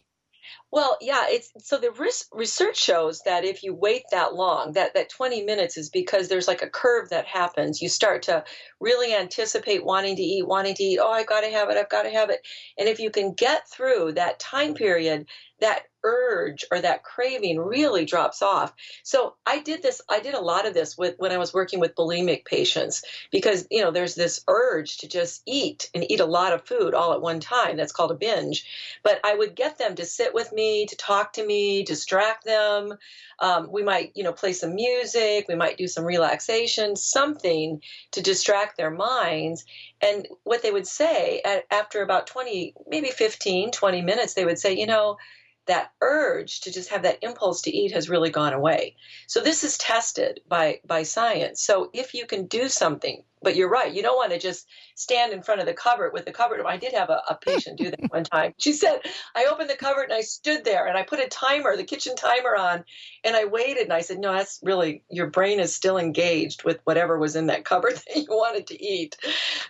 Well, 0.71 0.97
yeah, 1.01 1.25
it's 1.27 1.51
so 1.59 1.77
the 1.77 1.91
research 2.33 2.77
shows 2.77 3.21
that 3.25 3.45
if 3.45 3.63
you 3.63 3.75
wait 3.75 4.03
that 4.11 4.33
long, 4.33 4.73
that 4.73 4.95
that 4.95 5.09
20 5.09 5.43
minutes 5.43 5.77
is 5.77 5.89
because 5.89 6.27
there's 6.27 6.47
like 6.47 6.63
a 6.63 6.69
curve 6.69 7.09
that 7.09 7.27
happens. 7.27 7.81
You 7.81 7.89
start 7.89 8.23
to 8.23 8.43
really 8.79 9.13
anticipate 9.13 9.85
wanting 9.85 10.15
to 10.15 10.21
eat, 10.23 10.47
wanting 10.47 10.73
to 10.75 10.83
eat. 10.83 10.99
Oh, 10.99 11.11
I 11.11 11.23
got 11.23 11.41
to 11.41 11.49
have 11.49 11.69
it. 11.69 11.77
I've 11.77 11.89
got 11.89 12.03
to 12.03 12.09
have 12.09 12.31
it. 12.31 12.45
And 12.77 12.89
if 12.89 12.99
you 12.99 13.11
can 13.11 13.33
get 13.33 13.69
through 13.69 14.13
that 14.13 14.39
time 14.39 14.73
period, 14.73 15.27
that 15.59 15.83
urge 16.03 16.65
or 16.71 16.81
that 16.81 17.03
craving 17.03 17.59
really 17.59 18.05
drops 18.05 18.41
off. 18.41 18.73
So 19.03 19.35
I 19.45 19.59
did 19.59 19.81
this, 19.81 20.01
I 20.09 20.19
did 20.19 20.33
a 20.33 20.41
lot 20.41 20.67
of 20.67 20.73
this 20.73 20.97
with 20.97 21.15
when 21.17 21.31
I 21.31 21.37
was 21.37 21.53
working 21.53 21.79
with 21.79 21.95
bulimic 21.95 22.45
patients 22.45 23.03
because, 23.31 23.67
you 23.71 23.81
know, 23.81 23.91
there's 23.91 24.15
this 24.15 24.43
urge 24.47 24.97
to 24.97 25.07
just 25.07 25.41
eat 25.45 25.89
and 25.93 26.09
eat 26.09 26.19
a 26.19 26.25
lot 26.25 26.53
of 26.53 26.65
food 26.65 26.93
all 26.93 27.13
at 27.13 27.21
one 27.21 27.39
time. 27.39 27.77
That's 27.77 27.91
called 27.91 28.11
a 28.11 28.15
binge. 28.15 28.65
But 29.03 29.19
I 29.23 29.35
would 29.35 29.55
get 29.55 29.77
them 29.77 29.95
to 29.95 30.05
sit 30.05 30.33
with 30.33 30.51
me, 30.51 30.85
to 30.87 30.95
talk 30.95 31.33
to 31.33 31.45
me, 31.45 31.83
distract 31.83 32.45
them. 32.45 32.93
Um, 33.39 33.69
we 33.71 33.83
might, 33.83 34.11
you 34.15 34.23
know, 34.23 34.33
play 34.33 34.53
some 34.53 34.75
music. 34.75 35.45
We 35.47 35.55
might 35.55 35.77
do 35.77 35.87
some 35.87 36.05
relaxation, 36.05 36.95
something 36.95 37.81
to 38.11 38.21
distract 38.21 38.77
their 38.77 38.91
minds. 38.91 39.65
And 40.01 40.27
what 40.43 40.61
they 40.61 40.71
would 40.71 40.87
say 40.87 41.41
at, 41.43 41.65
after 41.71 42.01
about 42.01 42.27
20, 42.27 42.73
maybe 42.87 43.09
15, 43.09 43.71
20 43.71 44.01
minutes, 44.01 44.33
they 44.33 44.45
would 44.45 44.59
say, 44.59 44.73
you 44.73 44.87
know, 44.87 45.17
that 45.65 45.91
urge 46.01 46.61
to 46.61 46.71
just 46.71 46.89
have 46.89 47.03
that 47.03 47.19
impulse 47.21 47.61
to 47.61 47.71
eat 47.71 47.93
has 47.93 48.09
really 48.09 48.29
gone 48.29 48.53
away. 48.53 48.95
So 49.27 49.39
this 49.39 49.63
is 49.63 49.77
tested 49.77 50.41
by 50.47 50.81
by 50.85 51.03
science. 51.03 51.63
So 51.63 51.89
if 51.93 52.13
you 52.13 52.25
can 52.25 52.47
do 52.47 52.67
something, 52.67 53.23
but 53.41 53.55
you're 53.55 53.69
right, 53.69 53.93
you 53.93 54.01
don't 54.01 54.15
want 54.15 54.31
to 54.31 54.39
just 54.39 54.67
stand 54.95 55.33
in 55.33 55.41
front 55.41 55.59
of 55.59 55.67
the 55.67 55.73
cupboard 55.73 56.13
with 56.13 56.25
the 56.25 56.31
cupboard. 56.31 56.61
I 56.65 56.77
did 56.77 56.93
have 56.93 57.09
a, 57.09 57.21
a 57.29 57.35
patient 57.35 57.77
do 57.77 57.91
that 57.91 57.99
one 58.09 58.23
time. 58.23 58.53
She 58.57 58.73
said, 58.73 58.99
I 59.35 59.47
opened 59.51 59.69
the 59.69 59.75
cupboard 59.75 60.05
and 60.05 60.13
I 60.13 60.21
stood 60.21 60.63
there 60.63 60.87
and 60.87 60.97
I 60.97 61.03
put 61.03 61.19
a 61.19 61.27
timer, 61.27 61.75
the 61.75 61.83
kitchen 61.83 62.15
timer 62.15 62.55
on, 62.55 62.83
and 63.23 63.35
I 63.35 63.45
waited 63.45 63.83
and 63.83 63.93
I 63.93 64.01
said, 64.01 64.19
No, 64.19 64.33
that's 64.33 64.59
really 64.63 65.03
your 65.09 65.27
brain 65.27 65.59
is 65.59 65.73
still 65.73 65.97
engaged 65.97 66.63
with 66.63 66.79
whatever 66.85 67.17
was 67.17 67.35
in 67.35 67.47
that 67.47 67.65
cupboard 67.65 67.95
that 68.07 68.17
you 68.17 68.27
wanted 68.29 68.67
to 68.67 68.83
eat. 68.83 69.17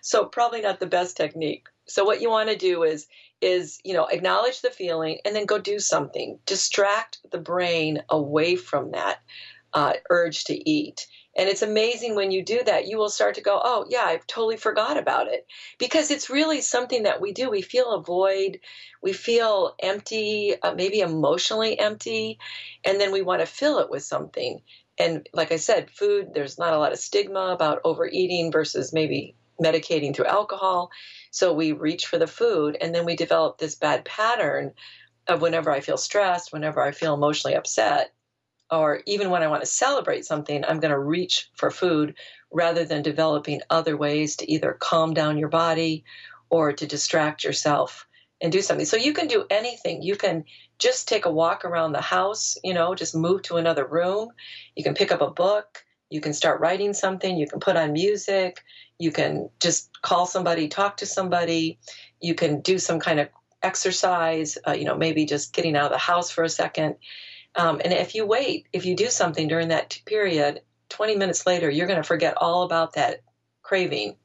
So 0.01 0.25
probably 0.25 0.61
not 0.61 0.79
the 0.79 0.87
best 0.87 1.17
technique. 1.17 1.67
So 1.85 2.05
what 2.05 2.21
you 2.21 2.29
want 2.29 2.49
to 2.49 2.55
do 2.55 2.83
is 2.83 3.07
is 3.43 3.79
you 3.83 3.93
know 3.93 4.05
acknowledge 4.05 4.61
the 4.61 4.69
feeling 4.69 5.19
and 5.25 5.35
then 5.35 5.45
go 5.45 5.59
do 5.59 5.79
something. 5.79 6.39
Distract 6.45 7.19
the 7.31 7.37
brain 7.37 8.03
away 8.09 8.55
from 8.55 8.91
that 8.91 9.19
uh, 9.73 9.93
urge 10.09 10.45
to 10.45 10.69
eat. 10.69 11.07
And 11.35 11.49
it's 11.49 11.63
amazing 11.63 12.15
when 12.15 12.29
you 12.29 12.43
do 12.45 12.63
that 12.63 12.87
you 12.87 12.97
will 12.97 13.09
start 13.09 13.35
to 13.35 13.41
go 13.41 13.59
oh 13.63 13.85
yeah 13.89 14.03
i've 14.03 14.27
totally 14.27 14.57
forgot 14.57 14.97
about 14.97 15.27
it. 15.27 15.45
Because 15.77 16.11
it's 16.11 16.29
really 16.29 16.61
something 16.61 17.03
that 17.03 17.21
we 17.21 17.33
do. 17.33 17.49
We 17.49 17.61
feel 17.61 17.91
a 17.91 18.01
void. 18.01 18.59
We 19.01 19.13
feel 19.13 19.75
empty 19.81 20.55
uh, 20.61 20.75
maybe 20.75 20.99
emotionally 20.99 21.77
empty. 21.77 22.39
And 22.83 22.99
then 22.99 23.11
we 23.11 23.21
want 23.21 23.41
to 23.41 23.47
fill 23.47 23.79
it 23.79 23.89
with 23.89 24.03
something. 24.03 24.61
And 24.97 25.27
like 25.33 25.51
i 25.51 25.57
said 25.57 25.89
food 25.89 26.33
there's 26.33 26.59
not 26.59 26.73
a 26.73 26.77
lot 26.77 26.93
of 26.93 26.99
stigma 26.99 27.47
about 27.47 27.81
overeating 27.83 28.51
versus 28.51 28.93
maybe 28.93 29.35
medicating 29.61 30.15
through 30.15 30.25
alcohol 30.25 30.91
so 31.33 31.51
we 31.51 31.71
reach 31.71 32.05
for 32.05 32.19
the 32.19 32.27
food 32.27 32.77
and 32.79 32.93
then 32.93 33.05
we 33.05 33.15
develop 33.15 33.57
this 33.57 33.73
bad 33.73 34.05
pattern 34.05 34.71
of 35.27 35.41
whenever 35.41 35.71
I 35.71 35.79
feel 35.79 35.97
stressed, 35.97 36.53
whenever 36.53 36.79
I 36.79 36.91
feel 36.91 37.15
emotionally 37.15 37.55
upset, 37.55 38.13
or 38.69 39.01
even 39.07 39.31
when 39.31 39.41
I 39.41 39.47
want 39.47 39.63
to 39.63 39.67
celebrate 39.67 40.25
something, 40.25 40.63
I'm 40.63 40.79
going 40.79 40.91
to 40.93 40.99
reach 40.99 41.49
for 41.55 41.71
food 41.71 42.13
rather 42.51 42.85
than 42.85 43.01
developing 43.01 43.61
other 43.71 43.97
ways 43.97 44.35
to 44.37 44.51
either 44.51 44.77
calm 44.79 45.15
down 45.15 45.39
your 45.39 45.49
body 45.49 46.03
or 46.51 46.71
to 46.71 46.85
distract 46.85 47.43
yourself 47.43 48.05
and 48.39 48.51
do 48.51 48.61
something. 48.61 48.85
So 48.85 48.95
you 48.95 49.13
can 49.13 49.27
do 49.27 49.47
anything. 49.49 50.03
You 50.03 50.15
can 50.15 50.43
just 50.77 51.07
take 51.07 51.25
a 51.25 51.31
walk 51.31 51.65
around 51.65 51.93
the 51.93 52.01
house, 52.01 52.59
you 52.63 52.75
know, 52.75 52.93
just 52.93 53.15
move 53.15 53.41
to 53.43 53.57
another 53.57 53.87
room. 53.87 54.29
You 54.75 54.83
can 54.83 54.93
pick 54.93 55.11
up 55.11 55.21
a 55.21 55.31
book. 55.31 55.83
You 56.11 56.21
can 56.21 56.33
start 56.33 56.61
writing 56.61 56.93
something. 56.93 57.35
You 57.35 57.47
can 57.47 57.59
put 57.59 57.75
on 57.75 57.93
music. 57.93 58.61
You 58.99 59.11
can 59.11 59.49
just 59.59 59.89
call 60.01 60.25
somebody, 60.25 60.67
talk 60.67 60.97
to 60.97 61.05
somebody. 61.05 61.79
You 62.21 62.35
can 62.35 62.61
do 62.61 62.77
some 62.79 62.99
kind 62.99 63.19
of 63.19 63.29
exercise, 63.61 64.57
uh, 64.67 64.73
you 64.73 64.85
know, 64.85 64.95
maybe 64.95 65.25
just 65.25 65.53
getting 65.53 65.75
out 65.75 65.85
of 65.85 65.91
the 65.91 65.97
house 65.97 66.29
for 66.29 66.43
a 66.43 66.49
second. 66.49 66.95
Um, 67.55 67.81
and 67.83 67.93
if 67.93 68.15
you 68.15 68.25
wait, 68.25 68.67
if 68.73 68.85
you 68.85 68.95
do 68.95 69.07
something 69.07 69.47
during 69.47 69.69
that 69.69 69.99
period, 70.05 70.61
20 70.89 71.15
minutes 71.15 71.45
later, 71.45 71.69
you're 71.69 71.87
going 71.87 72.01
to 72.01 72.07
forget 72.07 72.35
all 72.37 72.63
about 72.63 72.93
that 72.93 73.21
craving 73.61 74.15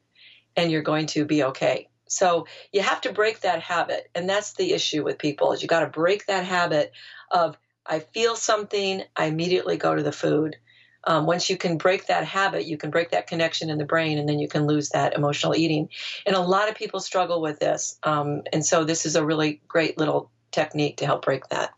and 0.56 0.70
you're 0.70 0.82
going 0.82 1.06
to 1.06 1.24
be 1.24 1.44
okay. 1.44 1.88
So 2.08 2.46
you 2.72 2.82
have 2.82 3.02
to 3.02 3.12
break 3.12 3.40
that 3.40 3.60
habit. 3.60 4.08
And 4.14 4.28
that's 4.28 4.54
the 4.54 4.72
issue 4.72 5.04
with 5.04 5.18
people 5.18 5.52
is 5.52 5.62
you 5.62 5.68
got 5.68 5.80
to 5.80 5.86
break 5.86 6.26
that 6.26 6.44
habit 6.44 6.92
of 7.30 7.56
I 7.86 8.00
feel 8.00 8.36
something, 8.36 9.02
I 9.16 9.26
immediately 9.26 9.76
go 9.76 9.94
to 9.94 10.02
the 10.02 10.12
food 10.12 10.56
um, 11.04 11.26
once 11.26 11.48
you 11.48 11.56
can 11.56 11.78
break 11.78 12.06
that 12.06 12.24
habit, 12.24 12.66
you 12.66 12.76
can 12.76 12.90
break 12.90 13.10
that 13.10 13.26
connection 13.26 13.70
in 13.70 13.78
the 13.78 13.84
brain, 13.84 14.18
and 14.18 14.28
then 14.28 14.38
you 14.38 14.48
can 14.48 14.66
lose 14.66 14.90
that 14.90 15.14
emotional 15.14 15.54
eating. 15.54 15.88
And 16.26 16.34
a 16.36 16.40
lot 16.40 16.68
of 16.68 16.74
people 16.74 17.00
struggle 17.00 17.40
with 17.40 17.60
this. 17.60 17.98
Um, 18.02 18.42
and 18.52 18.64
so 18.64 18.84
this 18.84 19.06
is 19.06 19.16
a 19.16 19.24
really 19.24 19.60
great 19.68 19.96
little 19.98 20.30
technique 20.50 20.98
to 20.98 21.06
help 21.06 21.24
break 21.24 21.48
that. 21.48 21.72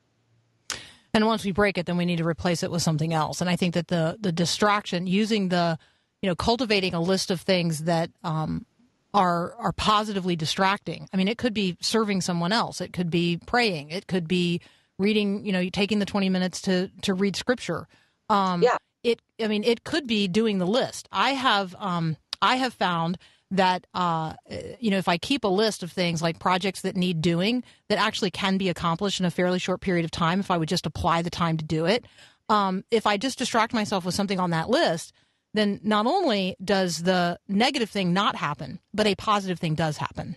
And 1.12 1.26
once 1.26 1.44
we 1.44 1.52
break 1.52 1.76
it, 1.76 1.86
then 1.86 1.96
we 1.96 2.04
need 2.04 2.18
to 2.18 2.26
replace 2.26 2.62
it 2.62 2.70
with 2.70 2.82
something 2.82 3.12
else. 3.12 3.40
And 3.40 3.50
I 3.50 3.56
think 3.56 3.74
that 3.74 3.88
the 3.88 4.16
the 4.20 4.32
distraction, 4.32 5.06
using 5.06 5.48
the, 5.48 5.78
you 6.22 6.28
know, 6.28 6.36
cultivating 6.36 6.94
a 6.94 7.00
list 7.00 7.30
of 7.30 7.40
things 7.40 7.84
that 7.84 8.10
um, 8.22 8.64
are 9.12 9.54
are 9.56 9.72
positively 9.72 10.36
distracting. 10.36 11.08
I 11.12 11.16
mean, 11.16 11.28
it 11.28 11.36
could 11.36 11.52
be 11.52 11.76
serving 11.80 12.20
someone 12.20 12.52
else. 12.52 12.80
It 12.80 12.92
could 12.92 13.10
be 13.10 13.38
praying. 13.44 13.90
It 13.90 14.06
could 14.06 14.28
be 14.28 14.60
reading. 14.98 15.44
You 15.44 15.52
know, 15.52 15.68
taking 15.68 15.98
the 15.98 16.06
twenty 16.06 16.28
minutes 16.28 16.62
to 16.62 16.90
to 17.02 17.12
read 17.12 17.34
scripture. 17.34 17.88
Um, 18.28 18.62
Yeah. 18.62 18.76
It. 19.02 19.20
I 19.42 19.48
mean, 19.48 19.64
it 19.64 19.84
could 19.84 20.06
be 20.06 20.28
doing 20.28 20.58
the 20.58 20.66
list. 20.66 21.08
I 21.12 21.30
have. 21.30 21.74
Um, 21.78 22.16
I 22.42 22.56
have 22.56 22.72
found 22.72 23.18
that 23.50 23.86
uh, 23.94 24.34
you 24.78 24.90
know 24.90 24.98
if 24.98 25.08
I 25.08 25.18
keep 25.18 25.44
a 25.44 25.48
list 25.48 25.82
of 25.82 25.90
things 25.90 26.22
like 26.22 26.38
projects 26.38 26.82
that 26.82 26.96
need 26.96 27.20
doing 27.20 27.64
that 27.88 27.98
actually 27.98 28.30
can 28.30 28.58
be 28.58 28.68
accomplished 28.68 29.20
in 29.20 29.26
a 29.26 29.30
fairly 29.30 29.58
short 29.58 29.80
period 29.80 30.04
of 30.04 30.10
time 30.10 30.40
if 30.40 30.50
I 30.50 30.56
would 30.56 30.68
just 30.68 30.86
apply 30.86 31.22
the 31.22 31.30
time 31.30 31.56
to 31.56 31.64
do 31.64 31.84
it. 31.86 32.04
Um, 32.48 32.84
if 32.90 33.06
I 33.06 33.16
just 33.16 33.38
distract 33.38 33.72
myself 33.72 34.04
with 34.04 34.14
something 34.14 34.40
on 34.40 34.50
that 34.50 34.68
list, 34.68 35.12
then 35.54 35.80
not 35.82 36.06
only 36.06 36.56
does 36.62 37.02
the 37.02 37.38
negative 37.48 37.90
thing 37.90 38.12
not 38.12 38.36
happen, 38.36 38.80
but 38.94 39.06
a 39.06 39.14
positive 39.14 39.58
thing 39.58 39.74
does 39.74 39.96
happen. 39.96 40.36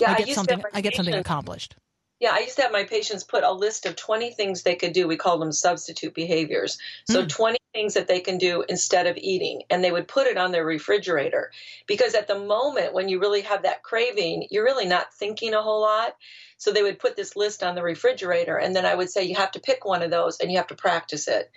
Yeah, 0.00 0.10
I 0.10 0.14
I 0.14 0.16
get 0.18 0.28
to 0.28 0.34
something. 0.34 0.62
I 0.74 0.80
get 0.80 0.94
something 0.94 1.14
accomplished. 1.14 1.76
Yeah, 2.20 2.32
I 2.32 2.40
used 2.40 2.56
to 2.56 2.62
have 2.62 2.72
my 2.72 2.84
patients 2.84 3.22
put 3.22 3.44
a 3.44 3.52
list 3.52 3.86
of 3.86 3.94
20 3.94 4.32
things 4.32 4.62
they 4.62 4.74
could 4.74 4.92
do. 4.92 5.06
We 5.06 5.16
call 5.16 5.38
them 5.38 5.52
substitute 5.52 6.14
behaviors. 6.14 6.78
So 7.08 7.22
hmm. 7.22 7.28
20 7.28 7.58
things 7.72 7.94
that 7.94 8.08
they 8.08 8.18
can 8.18 8.38
do 8.38 8.64
instead 8.68 9.06
of 9.06 9.16
eating. 9.16 9.62
And 9.70 9.84
they 9.84 9.92
would 9.92 10.08
put 10.08 10.26
it 10.26 10.36
on 10.36 10.50
their 10.50 10.64
refrigerator. 10.64 11.52
Because 11.86 12.14
at 12.14 12.26
the 12.26 12.38
moment 12.38 12.92
when 12.92 13.08
you 13.08 13.20
really 13.20 13.42
have 13.42 13.62
that 13.62 13.84
craving, 13.84 14.48
you're 14.50 14.64
really 14.64 14.86
not 14.86 15.14
thinking 15.14 15.54
a 15.54 15.62
whole 15.62 15.80
lot. 15.80 16.16
So 16.56 16.72
they 16.72 16.82
would 16.82 16.98
put 16.98 17.14
this 17.14 17.36
list 17.36 17.62
on 17.62 17.76
the 17.76 17.84
refrigerator. 17.84 18.56
And 18.56 18.74
then 18.74 18.84
I 18.84 18.96
would 18.96 19.10
say, 19.10 19.22
you 19.22 19.36
have 19.36 19.52
to 19.52 19.60
pick 19.60 19.84
one 19.84 20.02
of 20.02 20.10
those 20.10 20.40
and 20.40 20.50
you 20.50 20.56
have 20.56 20.66
to 20.68 20.74
practice 20.74 21.28
it. 21.28 21.52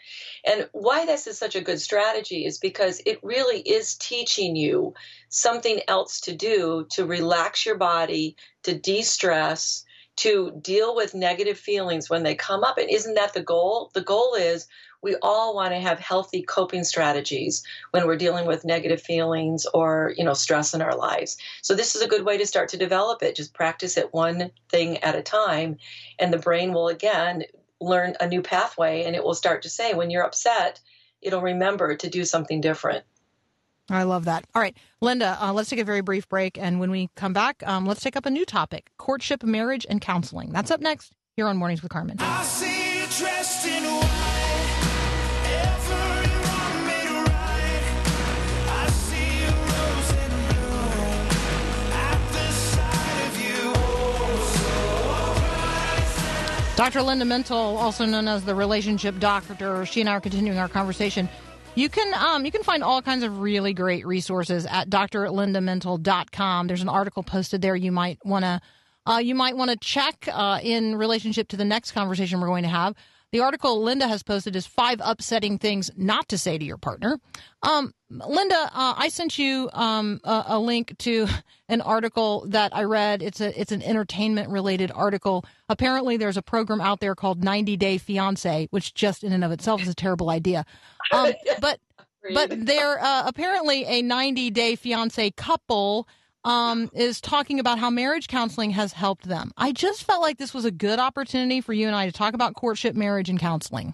And 0.46 0.70
why 0.74 1.08
this 1.08 1.26
is 1.26 1.40
such 1.40 1.56
a 1.56 1.62
good 1.62 1.82
strategy 1.82 2.46
is 2.46 2.60
because 2.60 3.02
it 3.08 3.24
really 3.24 3.62
is 3.62 3.96
teaching 3.96 4.56
you 4.56 4.94
something 5.30 5.80
else 5.88 6.22
to 6.22 6.36
do 6.36 6.86
to 6.92 7.06
relax 7.08 7.66
your 7.66 7.78
body, 7.78 8.36
to 8.62 8.78
de 8.78 9.02
stress 9.02 9.86
to 10.22 10.52
deal 10.62 10.96
with 10.96 11.16
negative 11.16 11.58
feelings 11.58 12.08
when 12.08 12.22
they 12.22 12.36
come 12.36 12.64
up. 12.64 12.78
And 12.78 12.88
isn't 12.88 13.16
that 13.16 13.34
the 13.34 13.42
goal? 13.42 13.90
The 13.96 14.04
goal 14.04 14.36
is 14.36 14.68
we 15.02 15.16
all 15.24 15.56
want 15.56 15.74
to 15.74 15.80
have 15.80 16.00
healthy 16.00 16.44
coping 16.44 16.84
strategies 16.84 17.64
when 17.90 18.06
we're 18.06 18.18
dealing 18.18 18.46
with 18.46 18.64
negative 18.64 19.02
feelings 19.02 19.66
or, 19.74 20.14
you 20.16 20.24
know, 20.24 20.36
stress 20.36 20.76
in 20.76 20.82
our 20.84 20.96
lives. 20.96 21.38
So 21.64 21.74
this 21.74 21.96
is 21.96 22.04
a 22.04 22.08
good 22.08 22.24
way 22.24 22.38
to 22.38 22.46
start 22.46 22.70
to 22.70 22.78
develop 22.78 23.24
it. 23.24 23.36
Just 23.36 23.56
practice 23.56 23.98
it 23.98 24.14
one 24.14 24.52
thing 24.70 25.00
at 25.00 25.16
a 25.16 25.24
time 25.24 25.78
and 26.20 26.32
the 26.32 26.38
brain 26.38 26.72
will 26.72 26.88
again 26.88 27.44
learn 27.80 28.16
a 28.20 28.28
new 28.28 28.44
pathway 28.44 29.06
and 29.06 29.16
it 29.16 29.24
will 29.24 29.34
start 29.34 29.64
to 29.64 29.70
say 29.70 29.96
when 29.96 30.12
you're 30.12 30.24
upset, 30.24 30.80
it'll 31.24 31.42
remember 31.42 31.96
to 31.96 32.10
do 32.12 32.26
something 32.26 32.62
different. 32.62 33.04
I 33.90 34.04
love 34.04 34.26
that. 34.26 34.46
All 34.56 34.62
right, 34.62 34.76
Linda, 35.02 35.38
uh, 35.42 35.52
let's 35.54 35.70
take 35.70 35.80
a 35.80 35.84
very 35.84 36.02
brief 36.02 36.30
break. 36.30 36.58
And 36.58 36.80
when 36.80 36.92
we 36.92 37.10
come 37.16 37.34
back, 37.34 37.62
um, 37.66 37.86
let's 37.86 38.02
take 38.02 38.16
up 38.16 38.26
a 38.26 38.30
new 38.30 38.46
topic 38.46 38.90
courtship, 38.98 39.44
marriage, 39.44 39.86
and 39.90 40.00
counseling. 40.00 40.52
That's 40.52 40.72
up 40.72 40.80
next 40.82 41.12
here 41.36 41.48
on 41.48 41.58
Mornings 41.58 41.82
with 41.82 41.92
Carmen. 41.92 42.18
I 42.20 42.44
see 42.44 43.00
you 43.00 43.06
dressed 43.18 43.66
in 43.68 43.84
white. 43.84 44.08
Everyone 45.46 46.86
made 46.86 47.10
right. 47.28 47.84
I 48.70 48.88
see 48.90 49.44
a 49.44 49.52
rose 49.52 50.12
in 50.24 50.30
bloom 50.48 51.92
at 51.92 52.20
the 52.32 52.52
sight 52.52 53.28
of 53.28 53.42
you. 56.72 56.76
Dr. 56.78 57.02
Linda 57.02 57.26
Mintle, 57.26 57.78
also 57.78 58.06
known 58.06 58.28
as 58.28 58.46
the 58.46 58.56
relationship 58.56 59.20
doctor, 59.20 59.86
she 59.86 60.00
and 60.02 60.10
I 60.10 60.14
are 60.14 60.22
continuing 60.22 60.60
our 60.60 60.70
conversation. 60.70 61.28
You 61.74 61.88
can 61.88 62.14
um, 62.14 62.44
you 62.44 62.52
can 62.52 62.64
find 62.64 62.84
all 62.84 63.02
kinds 63.02 63.24
of 63.24 63.40
really 63.40 63.74
great 63.74 64.06
resources 64.06 64.66
at 64.66 64.90
drlindamintle.com. 64.90 66.68
There's 66.68 66.82
an 66.82 66.90
article 66.90 67.24
posted 67.24 67.62
there 67.62 67.78
you 67.78 67.94
might 67.94 68.20
want 68.26 68.44
to 68.44 68.62
uh, 69.10 69.18
you 69.18 69.36
might 69.36 69.56
want 69.56 69.72
to 69.72 69.78
check 69.78 70.28
uh, 70.32 70.60
in 70.62 70.98
relationship 70.98 71.48
to 71.50 71.58
the 71.58 71.66
next 71.66 71.92
conversation 71.92 72.42
we're 72.42 72.48
going 72.48 72.64
to 72.64 72.70
have. 72.70 72.94
The 73.32 73.40
article 73.40 73.82
Linda 73.82 74.08
has 74.10 74.24
posted 74.24 74.58
is 74.58 74.68
five 74.68 75.00
upsetting 75.02 75.58
things 75.58 75.90
not 75.96 76.28
to 76.30 76.38
say 76.38 76.58
to 76.58 76.66
your 76.66 76.78
partner. 76.78 77.18
Um, 77.64 77.94
Linda, 78.10 78.70
uh, 78.74 78.96
I 78.98 79.08
sent 79.08 79.40
you 79.40 79.70
um, 79.72 80.20
a, 80.26 80.44
a 80.48 80.60
link 80.60 80.98
to 81.00 81.28
an 81.70 81.80
article 81.80 82.46
that 82.50 82.76
I 82.76 82.84
read. 82.84 83.22
It's 83.22 83.40
a 83.40 83.58
it's 83.60 83.72
an 83.72 83.82
entertainment 83.84 84.50
related 84.50 84.92
article. 84.94 85.46
Apparently, 85.70 86.18
there's 86.18 86.36
a 86.36 86.42
program 86.42 86.82
out 86.82 87.00
there 87.00 87.16
called 87.16 87.42
90 87.42 87.78
Day 87.78 87.98
Fiance, 87.98 88.68
which 88.72 88.94
just 88.94 89.24
in 89.24 89.32
and 89.32 89.46
of 89.46 89.52
itself 89.52 89.82
is 89.82 89.88
a 89.88 89.96
terrible 89.96 90.30
idea. 90.30 90.66
Um, 91.14 91.32
but 91.62 91.80
but 92.34 92.66
they're 92.66 93.00
uh, 93.00 93.24
apparently 93.26 93.86
a 93.86 94.02
90 94.02 94.50
day 94.52 94.76
fiance 94.76 95.32
couple 95.32 96.08
um, 96.44 96.90
is 96.94 97.22
talking 97.22 97.60
about 97.60 97.80
how 97.80 97.90
marriage 97.90 98.28
counseling 98.28 98.72
has 98.72 98.94
helped 98.94 99.28
them. 99.28 99.52
I 99.58 99.72
just 99.72 100.04
felt 100.04 100.22
like 100.22 100.38
this 100.38 100.54
was 100.54 100.66
a 100.66 100.72
good 100.72 101.00
opportunity 101.00 101.62
for 101.62 101.74
you 101.74 101.88
and 101.88 101.96
I 101.96 102.06
to 102.06 102.12
talk 102.12 102.34
about 102.34 102.56
courtship, 102.56 102.96
marriage, 102.96 103.30
and 103.30 103.40
counseling. 103.40 103.94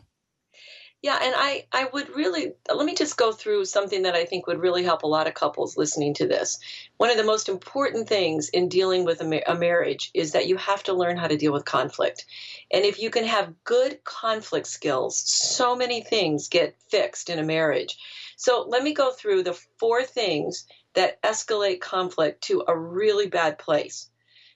Yeah, 1.04 1.20
and 1.22 1.36
I, 1.38 1.66
I 1.72 1.88
would 1.94 2.10
really 2.10 2.54
let 2.74 2.86
me 2.86 2.96
just 2.96 3.18
go 3.18 3.32
through 3.32 3.66
something 3.66 4.02
that 4.02 4.16
I 4.16 4.26
think 4.26 4.48
would 4.48 4.60
really 4.60 4.84
help 4.84 5.04
a 5.04 5.08
lot 5.08 5.28
of 5.28 5.36
couples 5.36 5.78
listening 5.78 6.16
to 6.16 6.28
this. 6.28 6.58
One 6.98 7.12
of 7.12 7.18
the 7.18 7.24
most 7.24 7.50
important 7.50 8.10
things 8.10 8.50
in 8.50 8.68
dealing 8.68 9.06
with 9.06 9.22
a, 9.22 9.24
ma- 9.24 9.46
a 9.46 9.54
marriage 9.54 10.10
is 10.16 10.32
that 10.32 10.48
you 10.48 10.58
have 10.58 10.82
to 10.84 10.94
learn 10.94 11.16
how 11.16 11.28
to 11.28 11.38
deal 11.38 11.54
with 11.54 11.66
conflict. 11.66 12.26
And 12.72 12.84
if 12.84 13.00
you 13.00 13.12
can 13.12 13.26
have 13.26 13.64
good 13.64 14.04
conflict 14.04 14.66
skills, 14.66 15.20
so 15.20 15.76
many 15.76 16.02
things 16.02 16.50
get 16.50 16.76
fixed 16.90 17.30
in 17.30 17.38
a 17.38 17.44
marriage. 17.44 17.96
So 18.36 18.66
let 18.68 18.82
me 18.82 18.94
go 18.94 19.12
through 19.12 19.44
the 19.44 19.60
four 19.78 20.04
things 20.04 20.66
that 20.96 21.22
escalate 21.22 21.80
conflict 21.80 22.42
to 22.46 22.64
a 22.68 22.78
really 22.78 23.28
bad 23.28 23.58
place. 23.58 24.10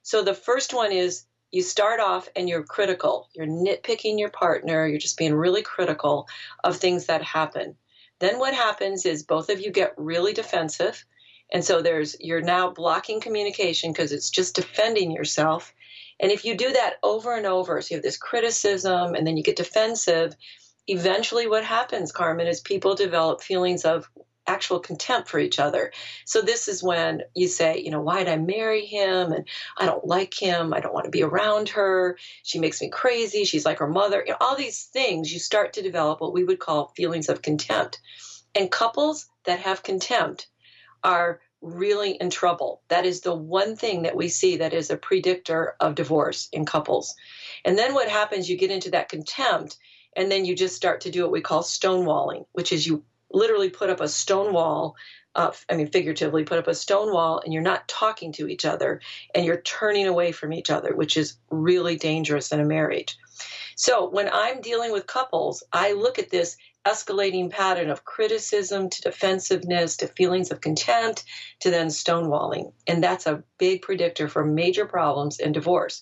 So 0.03 0.23
the 0.23 0.33
first 0.33 0.73
one 0.73 0.91
is 0.91 1.25
you 1.51 1.61
start 1.61 1.99
off 1.99 2.29
and 2.35 2.47
you're 2.47 2.63
critical. 2.63 3.29
You're 3.33 3.47
nitpicking 3.47 4.17
your 4.17 4.29
partner. 4.29 4.87
You're 4.87 4.99
just 4.99 5.17
being 5.17 5.35
really 5.35 5.61
critical 5.61 6.27
of 6.63 6.77
things 6.77 7.05
that 7.05 7.21
happen. 7.21 7.75
Then 8.19 8.39
what 8.39 8.53
happens 8.53 9.05
is 9.05 9.23
both 9.23 9.49
of 9.49 9.59
you 9.59 9.71
get 9.71 9.93
really 9.97 10.33
defensive. 10.33 11.03
And 11.51 11.65
so 11.65 11.81
there's 11.81 12.15
you're 12.19 12.41
now 12.41 12.71
blocking 12.71 13.19
communication 13.19 13.91
because 13.91 14.11
it's 14.11 14.29
just 14.29 14.55
defending 14.55 15.11
yourself. 15.11 15.73
And 16.19 16.31
if 16.31 16.45
you 16.45 16.55
do 16.55 16.71
that 16.71 16.95
over 17.03 17.35
and 17.35 17.45
over, 17.45 17.81
so 17.81 17.87
you 17.91 17.97
have 17.97 18.03
this 18.03 18.17
criticism 18.17 19.15
and 19.15 19.27
then 19.27 19.37
you 19.37 19.43
get 19.43 19.55
defensive, 19.57 20.35
eventually 20.87 21.47
what 21.47 21.65
happens, 21.65 22.11
Carmen, 22.11 22.47
is 22.47 22.61
people 22.61 22.95
develop 22.95 23.41
feelings 23.41 23.83
of 23.85 24.09
actual 24.47 24.79
contempt 24.79 25.29
for 25.29 25.39
each 25.39 25.59
other. 25.59 25.91
So 26.25 26.41
this 26.41 26.67
is 26.67 26.83
when 26.83 27.21
you 27.35 27.47
say, 27.47 27.79
you 27.79 27.91
know, 27.91 28.01
why 28.01 28.19
did 28.19 28.27
I 28.27 28.37
marry 28.37 28.85
him? 28.85 29.31
And 29.31 29.47
I 29.77 29.85
don't 29.85 30.05
like 30.05 30.33
him. 30.33 30.73
I 30.73 30.79
don't 30.79 30.93
want 30.93 31.05
to 31.05 31.11
be 31.11 31.23
around 31.23 31.69
her. 31.69 32.17
She 32.43 32.59
makes 32.59 32.81
me 32.81 32.89
crazy. 32.89 33.45
She's 33.45 33.65
like 33.65 33.79
her 33.79 33.87
mother. 33.87 34.23
You 34.25 34.31
know, 34.31 34.37
all 34.41 34.55
these 34.55 34.85
things 34.85 35.31
you 35.31 35.39
start 35.39 35.73
to 35.73 35.81
develop 35.81 36.21
what 36.21 36.33
we 36.33 36.43
would 36.43 36.59
call 36.59 36.93
feelings 36.95 37.29
of 37.29 37.41
contempt. 37.41 37.99
And 38.55 38.71
couples 38.71 39.27
that 39.45 39.59
have 39.59 39.83
contempt 39.83 40.47
are 41.03 41.39
really 41.61 42.11
in 42.11 42.29
trouble. 42.29 42.81
That 42.89 43.05
is 43.05 43.21
the 43.21 43.35
one 43.35 43.75
thing 43.75 44.03
that 44.03 44.15
we 44.15 44.29
see 44.29 44.57
that 44.57 44.73
is 44.73 44.89
a 44.89 44.97
predictor 44.97 45.75
of 45.79 45.95
divorce 45.95 46.49
in 46.51 46.65
couples. 46.65 47.15
And 47.63 47.77
then 47.77 47.93
what 47.93 48.09
happens, 48.09 48.49
you 48.49 48.57
get 48.57 48.71
into 48.71 48.91
that 48.91 49.09
contempt, 49.09 49.77
and 50.15 50.31
then 50.31 50.43
you 50.43 50.55
just 50.55 50.75
start 50.75 51.01
to 51.01 51.11
do 51.11 51.21
what 51.21 51.31
we 51.31 51.41
call 51.41 51.61
stonewalling, 51.61 52.45
which 52.51 52.73
is 52.73 52.85
you 52.85 53.03
literally 53.33 53.69
put 53.69 53.89
up 53.89 54.01
a 54.01 54.07
stone 54.07 54.53
wall. 54.53 54.95
Uh, 55.33 55.51
I 55.69 55.77
mean, 55.77 55.87
figuratively, 55.87 56.43
put 56.43 56.59
up 56.59 56.67
a 56.67 56.75
stone 56.75 57.13
wall, 57.13 57.41
and 57.43 57.53
you're 57.53 57.61
not 57.61 57.87
talking 57.87 58.33
to 58.33 58.49
each 58.49 58.65
other, 58.65 58.99
and 59.33 59.45
you're 59.45 59.61
turning 59.61 60.07
away 60.07 60.33
from 60.33 60.51
each 60.51 60.69
other, 60.69 60.93
which 60.93 61.15
is 61.15 61.37
really 61.49 61.95
dangerous 61.95 62.51
in 62.51 62.59
a 62.59 62.65
marriage. 62.65 63.17
So, 63.75 64.09
when 64.09 64.29
I'm 64.31 64.59
dealing 64.59 64.91
with 64.91 65.07
couples, 65.07 65.63
I 65.71 65.93
look 65.93 66.19
at 66.19 66.29
this 66.29 66.57
escalating 66.85 67.49
pattern 67.49 67.89
of 67.89 68.03
criticism 68.03 68.89
to 68.89 69.01
defensiveness 69.01 69.97
to 69.97 70.07
feelings 70.07 70.51
of 70.51 70.61
contempt 70.61 71.23
to 71.59 71.69
then 71.69 71.87
stonewalling. 71.87 72.73
And 72.87 73.03
that's 73.03 73.27
a 73.27 73.43
big 73.57 73.83
predictor 73.83 74.27
for 74.27 74.43
major 74.43 74.85
problems 74.85 75.39
in 75.39 75.51
divorce. 75.51 76.01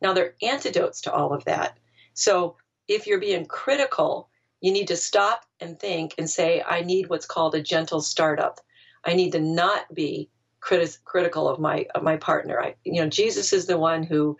Now, 0.00 0.14
there 0.14 0.24
are 0.26 0.34
antidotes 0.42 1.02
to 1.02 1.12
all 1.12 1.34
of 1.34 1.44
that. 1.44 1.78
So, 2.14 2.56
if 2.88 3.06
you're 3.06 3.20
being 3.20 3.46
critical, 3.46 4.29
you 4.60 4.72
need 4.72 4.88
to 4.88 4.96
stop 4.96 5.44
and 5.60 5.78
think 5.78 6.14
and 6.18 6.28
say, 6.28 6.62
I 6.66 6.82
need 6.82 7.08
what's 7.08 7.26
called 7.26 7.54
a 7.54 7.62
gentle 7.62 8.00
startup. 8.00 8.60
I 9.04 9.14
need 9.14 9.32
to 9.32 9.40
not 9.40 9.92
be 9.94 10.30
criti- 10.60 10.98
critical 11.04 11.48
of 11.48 11.58
my 11.58 11.86
of 11.94 12.02
my 12.02 12.16
partner. 12.16 12.60
I, 12.60 12.74
you 12.84 13.00
know, 13.00 13.08
Jesus 13.08 13.52
is 13.52 13.66
the 13.66 13.78
one 13.78 14.02
who 14.02 14.36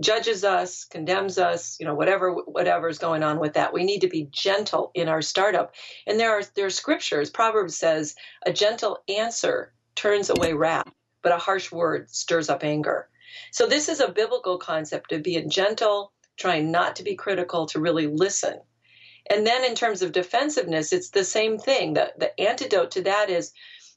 judges 0.00 0.44
us, 0.44 0.84
condemns 0.84 1.38
us, 1.38 1.76
you 1.78 1.86
know, 1.86 1.94
whatever 1.94 2.32
whatever's 2.32 2.98
going 2.98 3.22
on 3.22 3.38
with 3.38 3.54
that. 3.54 3.72
We 3.72 3.84
need 3.84 4.00
to 4.00 4.08
be 4.08 4.28
gentle 4.30 4.90
in 4.94 5.08
our 5.08 5.22
startup. 5.22 5.74
And 6.06 6.18
there 6.18 6.32
are 6.32 6.42
there 6.54 6.66
are 6.66 6.70
scriptures. 6.70 7.30
Proverbs 7.30 7.76
says, 7.76 8.14
a 8.44 8.52
gentle 8.52 8.98
answer 9.08 9.72
turns 9.94 10.30
away 10.30 10.54
wrath, 10.54 10.90
but 11.22 11.32
a 11.32 11.38
harsh 11.38 11.70
word 11.70 12.10
stirs 12.10 12.48
up 12.48 12.64
anger. 12.64 13.08
So 13.52 13.66
this 13.66 13.88
is 13.88 14.00
a 14.00 14.08
biblical 14.08 14.58
concept 14.58 15.12
of 15.12 15.22
being 15.22 15.50
gentle, 15.50 16.12
trying 16.36 16.70
not 16.70 16.96
to 16.96 17.02
be 17.02 17.14
critical, 17.14 17.66
to 17.66 17.80
really 17.80 18.06
listen. 18.06 18.60
And 19.30 19.46
then 19.46 19.64
in 19.64 19.74
terms 19.74 20.02
of 20.02 20.12
defensiveness, 20.12 20.92
it's 20.92 21.10
the 21.10 21.24
same 21.24 21.58
thing. 21.58 21.94
The 21.94 22.12
the 22.18 22.38
antidote 22.40 22.92
to 22.92 23.02
that 23.02 23.30
is, 23.30 23.52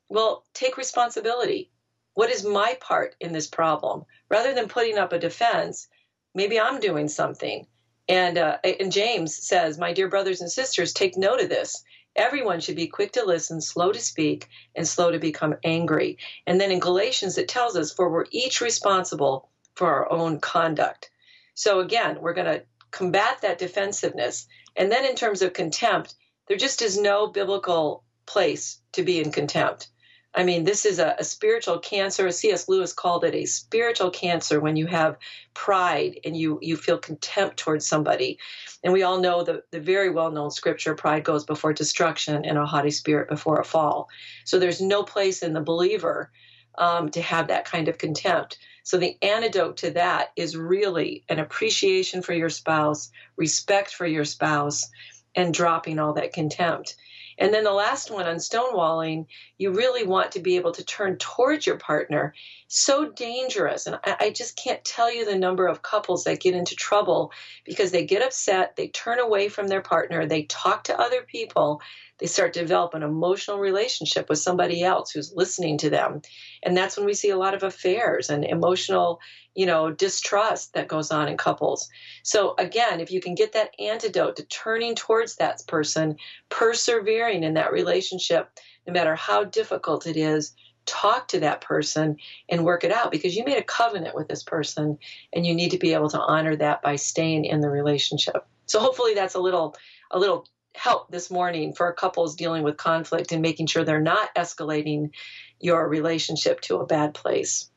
well, 0.10 0.46
take 0.54 0.78
responsibility. 0.78 1.70
What 2.14 2.30
is 2.30 2.46
my 2.46 2.78
part 2.80 3.16
in 3.20 3.34
this 3.34 3.48
problem? 3.48 4.06
Rather 4.30 4.54
than 4.54 4.68
putting 4.68 4.98
up 4.98 5.14
a 5.14 5.20
defense, 5.20 5.88
maybe 6.34 6.60
I'm 6.60 6.80
doing 6.80 7.10
something. 7.10 7.68
And 8.10 8.38
uh, 8.38 8.58
and 8.64 8.92
James 8.92 9.36
says, 9.36 9.78
my 9.78 9.94
dear 9.94 10.08
brothers 10.08 10.42
and 10.42 10.52
sisters, 10.52 10.94
take 10.94 11.18
note 11.18 11.42
of 11.42 11.50
this. 11.50 11.84
Everyone 12.16 12.60
should 12.62 12.78
be 12.78 12.88
quick 12.88 13.12
to 13.12 13.26
listen, 13.26 13.62
slow 13.62 13.92
to 13.92 14.00
speak, 14.00 14.48
and 14.76 14.88
slow 14.88 15.12
to 15.12 15.20
become 15.20 15.56
angry. 15.64 16.18
And 16.48 16.60
then 16.60 16.72
in 16.72 16.80
Galatians, 16.80 17.38
it 17.38 17.48
tells 17.48 17.76
us, 17.76 17.92
for 17.92 18.10
we're 18.10 18.26
each 18.32 18.62
responsible 18.62 19.50
for 19.76 19.88
our 19.88 20.12
own 20.12 20.40
conduct. 20.40 21.12
So 21.54 21.80
again, 21.80 22.20
we're 22.22 22.34
going 22.34 22.48
to 22.48 22.64
combat 22.90 23.42
that 23.42 23.60
defensiveness. 23.60 24.48
And 24.78 24.92
then 24.92 25.06
in 25.06 25.16
terms 25.16 25.42
of 25.42 25.54
contempt, 25.54 26.16
there 26.48 26.58
just 26.58 26.82
is 26.82 26.98
no 26.98 27.28
biblical 27.28 28.04
place 28.26 28.80
to 28.94 29.04
be 29.04 29.20
in 29.20 29.32
contempt. 29.32 29.90
I 30.36 30.44
mean, 30.44 30.66
this 30.66 30.86
is 30.86 31.00
a, 31.00 31.16
a 31.18 31.24
spiritual 31.24 31.80
cancer. 31.80 32.30
C.S. 32.30 32.70
Lewis 32.70 32.94
called 32.94 33.24
it 33.24 33.34
a 33.34 33.46
spiritual 33.46 34.12
cancer 34.12 34.60
when 34.60 34.76
you 34.76 34.86
have 34.86 35.18
pride 35.56 36.20
and 36.24 36.38
you, 36.38 36.60
you 36.62 36.78
feel 36.78 37.00
contempt 37.00 37.58
towards 37.58 37.88
somebody. 37.88 38.38
And 38.84 38.94
we 38.94 39.02
all 39.02 39.20
know 39.20 39.44
the, 39.44 39.64
the 39.72 39.80
very 39.80 40.12
well 40.12 40.30
known 40.30 40.52
scripture 40.52 40.94
pride 40.94 41.24
goes 41.24 41.44
before 41.44 41.74
destruction 41.74 42.46
and 42.46 42.58
a 42.58 42.66
haughty 42.66 42.92
spirit 42.92 43.30
before 43.30 43.60
a 43.60 43.66
fall. 43.66 44.10
So 44.46 44.60
there's 44.60 44.80
no 44.80 45.02
place 45.02 45.42
in 45.42 45.54
the 45.54 45.62
believer 45.62 46.32
um, 46.78 47.10
to 47.10 47.22
have 47.22 47.48
that 47.48 47.66
kind 47.66 47.88
of 47.88 47.98
contempt. 47.98 48.60
So 48.88 48.98
the 48.98 49.18
antidote 49.22 49.76
to 49.80 49.92
that 49.92 50.32
is 50.38 50.56
really 50.56 51.26
an 51.28 51.40
appreciation 51.40 52.22
for 52.22 52.32
your 52.32 52.48
spouse, 52.48 53.12
respect 53.36 53.94
for 53.94 54.06
your 54.06 54.24
spouse, 54.24 54.90
and 55.36 55.54
dropping 55.54 56.00
all 56.00 56.14
that 56.14 56.32
contempt. 56.32 56.96
And 57.38 57.54
then 57.54 57.66
the 57.66 57.74
last 57.74 58.10
one 58.10 58.28
on 58.28 58.38
stonewalling, 58.38 59.26
you 59.58 59.74
really 59.74 60.06
want 60.06 60.32
to 60.32 60.40
be 60.40 60.56
able 60.56 60.72
to 60.72 60.86
turn 60.86 61.18
towards 61.18 61.68
your 61.68 61.76
partner. 61.76 62.34
So 62.70 63.10
dangerous. 63.12 63.88
And 63.88 63.98
I, 64.04 64.16
I, 64.20 64.30
just 64.30 64.58
can't 64.58 64.84
tell 64.84 65.14
you 65.14 65.24
the 65.24 65.38
number 65.38 65.68
of 65.68 65.82
couples 65.82 66.26
that 66.26 66.42
get 66.42 66.54
into 66.54 66.76
trouble 66.76 67.32
because 67.64 67.92
they 67.92 68.06
get 68.06 68.22
upset, 68.22 68.76
they 68.76 68.90
turn 68.90 69.20
away 69.20 69.48
from 69.48 69.68
their 69.68 69.82
partner, 69.82 70.26
they 70.26 70.44
talk 70.44 70.84
to 70.86 71.00
other 71.00 71.22
people, 71.22 71.82
they 72.20 72.26
start 72.26 72.54
to 72.54 72.60
develop 72.60 72.94
an 72.94 73.04
emotional 73.04 73.60
relationship 73.60 74.28
with 74.28 74.40
somebody 74.40 74.84
else 74.84 75.12
who's 75.12 75.34
listening 75.34 75.78
to 75.78 75.90
them. 75.90 76.22
And 76.62 76.76
that's 76.76 76.98
when 76.98 77.06
we 77.06 77.14
see 77.14 77.30
a 77.30 77.38
lot 77.38 77.54
of 77.54 77.64
affairs 77.64 78.30
and 78.30 78.44
emotional, 78.44 79.22
you 79.56 79.66
know, 79.66 79.92
distrust 79.92 80.74
that 80.74 80.90
goes 80.90 81.10
on 81.10 81.30
in 81.30 81.38
couples. 81.38 81.88
So 82.24 82.54
again, 82.58 83.00
if 83.00 83.12
you 83.12 83.22
can 83.22 83.36
get 83.36 83.54
that 83.54 83.72
antidote 83.80 84.36
to 84.38 84.44
turning 84.44 84.96
towards 84.96 85.36
that 85.36 85.62
person, 85.68 86.18
persevering 86.50 87.44
in 87.44 87.54
that 87.54 87.72
relationship, 87.72 88.50
no 88.86 88.94
matter 88.94 89.16
how 89.16 89.44
difficult 89.44 90.08
it 90.08 90.18
is, 90.18 90.54
talk 90.88 91.28
to 91.30 91.42
that 91.42 91.62
person 91.62 92.18
and 92.50 92.66
work 92.66 92.84
it 92.84 92.92
out 92.92 93.12
because 93.12 93.36
you 93.36 93.44
made 93.44 93.58
a 93.58 93.64
covenant 93.64 94.16
with 94.16 94.28
this 94.28 94.44
person 94.44 94.98
and 95.32 95.46
you 95.46 95.54
need 95.54 95.72
to 95.72 95.78
be 95.78 95.94
able 95.94 96.10
to 96.10 96.20
honor 96.20 96.56
that 96.56 96.82
by 96.82 96.96
staying 96.96 97.46
in 97.46 97.62
the 97.62 97.70
relationship. 97.70 98.48
So 98.66 98.80
hopefully 98.80 99.14
that's 99.14 99.36
a 99.36 99.40
little 99.40 99.76
a 100.10 100.18
little 100.18 100.48
help 100.74 101.12
this 101.12 101.30
morning 101.30 101.74
for 101.74 101.92
couples 101.94 102.36
dealing 102.36 102.64
with 102.64 102.78
conflict 102.78 103.32
and 103.32 103.42
making 103.42 103.68
sure 103.68 103.84
they're 103.84 104.00
not 104.00 104.34
escalating 104.36 105.12
your 105.60 105.88
relationship 105.88 106.62
to 106.62 106.78
a 106.78 106.86
bad 106.86 107.14
place. 107.14 107.70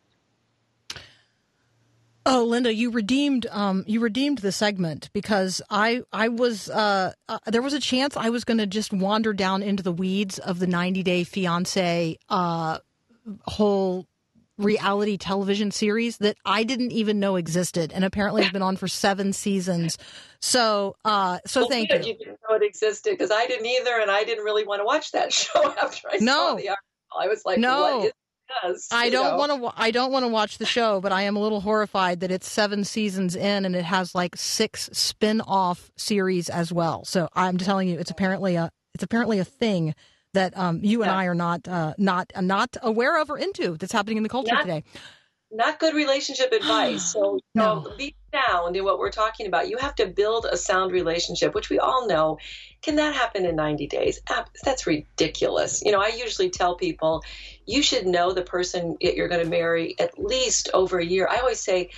Oh, 2.27 2.45
Linda, 2.45 2.73
you 2.73 2.91
redeemed 2.91 3.47
um, 3.51 3.83
you 3.87 3.99
redeemed 4.01 4.39
the 4.39 4.53
segment 4.53 5.09
because 5.15 5.63
I 5.71 6.03
I 6.13 6.29
was 6.29 6.69
uh, 6.69 7.13
uh, 7.29 7.39
there 7.47 7.63
was 7.63 7.73
a 7.73 7.81
chance 7.81 8.17
I 8.17 8.29
was 8.29 8.45
going 8.45 8.59
to 8.59 8.67
just 8.67 8.93
wander 8.93 9.33
down 9.33 9.63
into 9.63 9.83
the 9.83 9.93
weeds 9.93 10.39
of 10.39 10.59
the 10.59 10.67
90 10.67 11.03
Day 11.03 11.25
Fiance 11.25 12.19
uh, 12.29 12.79
whole 13.47 14.07
reality 14.59 15.17
television 15.17 15.71
series 15.71 16.19
that 16.19 16.37
I 16.45 16.65
didn't 16.65 16.93
even 16.93 17.19
know 17.19 17.37
existed, 17.37 17.93
and 17.93 18.05
apparently 18.05 18.43
has 18.43 18.53
been 18.53 18.63
on 18.63 18.77
for 18.77 18.89
seven 18.89 19.33
seasons. 19.33 19.97
So, 20.41 20.97
uh, 21.05 21.39
so 21.47 21.61
Well, 21.61 21.71
thank 21.71 21.91
good. 21.91 22.05
you. 22.05 22.13
You 22.13 22.19
didn't 22.19 22.39
know 22.49 22.57
it 22.57 22.63
existed 22.63 23.13
because 23.13 23.31
I 23.31 23.47
didn't 23.47 23.67
either, 23.67 23.99
and 23.99 24.11
I 24.11 24.25
didn't 24.25 24.45
really 24.45 24.65
want 24.67 24.81
to 24.81 24.85
watch 24.85 25.13
that 25.13 25.33
show 25.33 25.73
after 25.83 26.09
I 26.11 26.19
No. 26.21 26.33
saw 26.51 26.55
the 26.57 26.69
article. 26.69 26.85
I 27.19 27.29
was 27.29 27.43
like, 27.47 27.59
No. 27.59 27.81
what 27.81 28.05
is 28.07 28.13
this? 28.63 28.89
I 28.91 29.11
don't 29.11 29.39
want 29.39 29.53
to. 29.63 29.73
I 29.81 29.93
don't 29.93 30.11
want 30.11 30.25
to 30.25 30.29
watch 30.29 30.59
the 30.59 30.67
show, 30.67 31.01
but 31.01 31.13
I 31.13 31.23
am 31.23 31.37
a 31.37 31.41
little 31.41 31.61
horrified 31.61 32.19
that 32.21 32.33
it's 32.33 32.51
seven 32.51 32.83
seasons 32.85 33.37
in 33.37 33.65
and 33.65 33.77
it 33.77 33.85
has 33.85 34.13
like 34.13 34.35
six 34.37 34.91
spin-off 34.93 35.91
series 35.97 36.49
as 36.49 36.73
well. 36.73 37.05
So 37.05 37.29
I'm 37.35 37.59
telling 37.59 37.89
you, 37.89 37.99
it's 37.99 38.11
apparently 38.11 38.57
a 38.57 38.71
it's 38.93 39.05
apparently 39.05 39.39
a 39.39 39.45
thing 39.45 39.95
that 40.35 40.57
um, 40.57 40.81
you 40.83 41.03
and 41.03 41.11
Yeah. 41.11 41.17
I 41.19 41.25
are 41.27 41.35
not 41.35 41.67
uh, 41.69 41.95
not 41.99 42.33
not 42.41 42.77
aware 42.83 43.21
of 43.21 43.31
or 43.31 43.39
into 43.39 43.77
that's 43.77 43.93
happening 43.93 44.17
in 44.17 44.23
the 44.23 44.29
culture 44.29 44.55
Not- 44.55 44.63
today. 44.63 44.85
not 45.53 45.81
good 45.81 45.95
relationship 45.95 46.53
advice. 46.53 47.03
So, 47.13 47.35
you 47.35 47.41
know, 47.55 47.81
No. 47.83 47.97
be 47.97 48.15
sound 48.33 48.77
in 48.77 48.85
what 48.85 48.99
we're 49.01 49.11
talking 49.11 49.47
about. 49.49 49.69
You 49.69 49.79
have 49.79 49.97
to 49.97 50.07
build 50.07 50.47
a 50.47 50.57
sound 50.57 50.93
relationship, 50.93 51.55
which 51.57 51.69
we 51.71 51.81
all 51.81 52.07
know. 52.07 52.39
Can 52.83 52.95
that 52.97 53.15
happen 53.15 53.45
in 53.45 53.57
90 53.57 53.89
days? 53.89 54.21
That's 54.65 54.87
ridiculous. 54.87 55.83
You 55.85 55.91
know, 55.91 56.01
I 56.01 56.09
usually 56.09 56.51
tell 56.51 56.77
people 56.77 57.25
you 57.67 57.83
should 57.83 58.07
know 58.07 58.33
the 58.33 58.43
person 58.43 58.97
that 59.03 59.17
you're 59.17 59.27
going 59.29 59.43
to 59.43 59.51
marry 59.51 59.97
at 59.99 60.17
least 60.19 60.71
over 60.73 60.99
a 61.01 61.05
year. 61.05 61.27
I 61.29 61.39
always 61.39 61.59
say, 61.61 61.91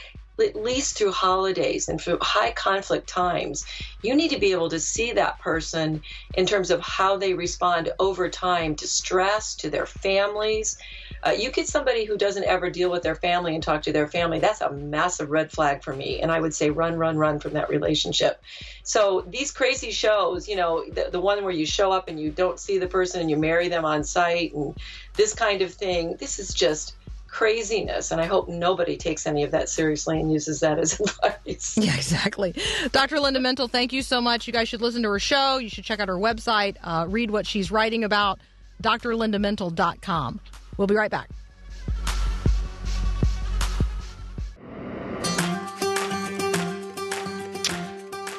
at 0.42 0.56
least 0.56 0.96
through 0.96 1.12
holidays 1.12 1.88
and 1.88 2.00
through 2.00 2.18
high 2.20 2.52
conflict 2.52 3.08
times, 3.08 3.64
you 4.02 4.14
need 4.14 4.30
to 4.30 4.38
be 4.38 4.52
able 4.52 4.68
to 4.70 4.80
see 4.80 5.12
that 5.12 5.38
person 5.40 6.02
in 6.34 6.46
terms 6.46 6.70
of 6.70 6.80
how 6.80 7.16
they 7.16 7.34
respond 7.34 7.90
over 7.98 8.28
time 8.28 8.74
to 8.76 8.86
stress, 8.86 9.54
to 9.56 9.70
their 9.70 9.86
families. 9.86 10.76
Uh, 11.24 11.30
you 11.30 11.52
get 11.52 11.68
somebody 11.68 12.04
who 12.04 12.18
doesn't 12.18 12.44
ever 12.44 12.68
deal 12.68 12.90
with 12.90 13.02
their 13.02 13.14
family 13.14 13.54
and 13.54 13.62
talk 13.62 13.82
to 13.82 13.92
their 13.92 14.08
family, 14.08 14.40
that's 14.40 14.60
a 14.60 14.72
massive 14.72 15.30
red 15.30 15.52
flag 15.52 15.82
for 15.84 15.94
me. 15.94 16.20
And 16.20 16.32
I 16.32 16.40
would 16.40 16.52
say 16.52 16.70
run, 16.70 16.96
run, 16.96 17.16
run 17.16 17.38
from 17.38 17.52
that 17.52 17.68
relationship. 17.68 18.42
So 18.82 19.24
these 19.28 19.52
crazy 19.52 19.92
shows, 19.92 20.48
you 20.48 20.56
know, 20.56 20.84
the, 20.92 21.10
the 21.12 21.20
one 21.20 21.44
where 21.44 21.52
you 21.52 21.64
show 21.64 21.92
up 21.92 22.08
and 22.08 22.18
you 22.18 22.32
don't 22.32 22.58
see 22.58 22.78
the 22.78 22.88
person 22.88 23.20
and 23.20 23.30
you 23.30 23.36
marry 23.36 23.68
them 23.68 23.84
on 23.84 24.02
site 24.02 24.52
and 24.52 24.76
this 25.16 25.32
kind 25.32 25.62
of 25.62 25.72
thing, 25.72 26.16
this 26.18 26.40
is 26.40 26.52
just 26.52 26.96
craziness. 27.32 28.12
And 28.12 28.20
I 28.20 28.26
hope 28.26 28.46
nobody 28.48 28.96
takes 28.96 29.26
any 29.26 29.42
of 29.42 29.50
that 29.52 29.68
seriously 29.68 30.20
and 30.20 30.30
uses 30.30 30.60
that 30.60 30.78
as 30.78 31.00
advice. 31.00 31.76
Yeah, 31.82 31.96
exactly. 31.96 32.54
Dr. 32.92 33.18
Linda 33.18 33.40
Mintle, 33.40 33.68
thank 33.70 33.92
you 33.92 34.02
so 34.02 34.20
much. 34.20 34.46
You 34.46 34.52
guys 34.52 34.68
should 34.68 34.82
listen 34.82 35.02
to 35.02 35.08
her 35.08 35.18
show. 35.18 35.58
You 35.58 35.68
should 35.68 35.84
check 35.84 35.98
out 35.98 36.08
her 36.08 36.16
website, 36.16 36.76
uh, 36.84 37.06
read 37.08 37.30
what 37.30 37.46
she's 37.46 37.70
writing 37.70 38.04
about, 38.04 38.38
drlindamintle.com. 38.82 40.40
We'll 40.76 40.86
be 40.86 40.94
right 40.94 41.10
back. 41.10 41.30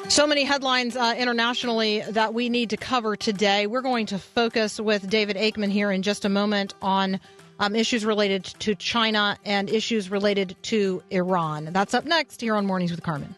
So 0.08 0.26
many 0.28 0.44
headlines 0.44 0.96
uh, 0.96 1.14
internationally 1.18 2.02
that 2.10 2.32
we 2.32 2.48
need 2.48 2.70
to 2.70 2.76
cover 2.76 3.16
today. 3.16 3.66
We're 3.66 3.82
going 3.82 4.06
to 4.06 4.18
focus 4.18 4.78
with 4.78 5.10
David 5.10 5.36
Aikman 5.36 5.70
here 5.70 5.90
in 5.90 6.02
just 6.02 6.24
a 6.24 6.28
moment 6.28 6.74
on 6.80 7.18
um, 7.58 7.74
issues 7.74 8.04
related 8.04 8.44
to 8.44 8.74
China 8.74 9.38
and 9.44 9.70
issues 9.70 10.10
related 10.10 10.56
to 10.62 11.02
Iran. 11.10 11.70
That's 11.72 11.94
up 11.94 12.04
next 12.04 12.40
here 12.40 12.54
on 12.54 12.66
Mornings 12.66 12.90
with 12.90 13.02
Carmen. 13.02 13.34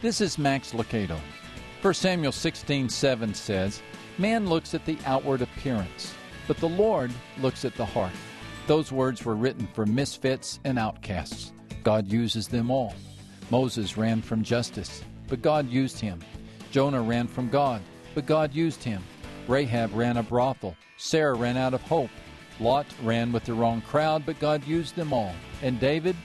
This 0.00 0.20
is 0.20 0.38
Max 0.38 0.72
Lucado. 0.72 1.18
1 1.82 1.94
Samuel 1.94 2.32
16:7 2.32 3.34
says, 3.34 3.82
"Man 4.18 4.48
looks 4.48 4.74
at 4.74 4.84
the 4.84 4.98
outward 5.04 5.42
appearance, 5.42 6.14
but 6.46 6.58
the 6.58 6.68
Lord 6.68 7.10
looks 7.40 7.64
at 7.64 7.74
the 7.76 7.84
heart." 7.84 8.12
Those 8.66 8.90
words 8.90 9.24
were 9.24 9.36
written 9.36 9.68
for 9.74 9.86
misfits 9.86 10.58
and 10.64 10.78
outcasts. 10.78 11.52
God 11.84 12.10
uses 12.10 12.48
them 12.48 12.70
all. 12.70 12.94
Moses 13.50 13.96
ran 13.96 14.22
from 14.22 14.42
justice, 14.42 15.04
but 15.28 15.40
God 15.40 15.70
used 15.70 16.00
him. 16.00 16.20
Jonah 16.72 17.00
ran 17.00 17.28
from 17.28 17.48
God, 17.48 17.80
but 18.14 18.26
God 18.26 18.52
used 18.52 18.82
him. 18.82 19.02
Rahab 19.48 19.92
ran 19.94 20.16
a 20.16 20.22
brothel. 20.22 20.76
Sarah 20.96 21.34
ran 21.34 21.56
out 21.56 21.74
of 21.74 21.82
hope. 21.82 22.10
Lot 22.58 22.86
ran 23.02 23.32
with 23.32 23.44
the 23.44 23.54
wrong 23.54 23.80
crowd, 23.82 24.24
but 24.24 24.40
God 24.40 24.66
used 24.66 24.96
them 24.96 25.12
all. 25.12 25.34
And 25.62 25.78
David, 25.78 26.16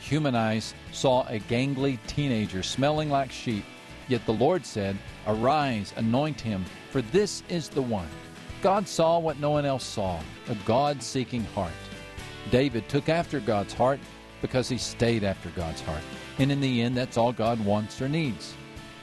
human 0.00 0.34
eyes 0.34 0.74
saw 0.92 1.22
a 1.28 1.38
gangly 1.40 1.98
teenager 2.06 2.62
smelling 2.62 3.10
like 3.10 3.30
sheep. 3.30 3.64
Yet 4.08 4.24
the 4.26 4.32
Lord 4.32 4.64
said, 4.64 4.96
Arise, 5.26 5.92
anoint 5.96 6.40
him, 6.40 6.64
for 6.90 7.02
this 7.02 7.42
is 7.48 7.68
the 7.68 7.82
one. 7.82 8.08
God 8.62 8.88
saw 8.88 9.18
what 9.18 9.38
no 9.38 9.50
one 9.50 9.64
else 9.64 9.84
saw 9.84 10.20
a 10.48 10.54
God 10.64 11.02
seeking 11.02 11.44
heart. 11.44 11.72
David 12.50 12.88
took 12.88 13.08
after 13.08 13.38
God's 13.40 13.72
heart 13.72 14.00
because 14.40 14.68
he 14.68 14.78
stayed 14.78 15.22
after 15.22 15.50
God's 15.50 15.80
heart. 15.82 16.02
And 16.38 16.50
in 16.50 16.60
the 16.60 16.82
end, 16.82 16.96
that's 16.96 17.16
all 17.16 17.32
God 17.32 17.64
wants 17.64 18.00
or 18.00 18.08
needs. 18.08 18.54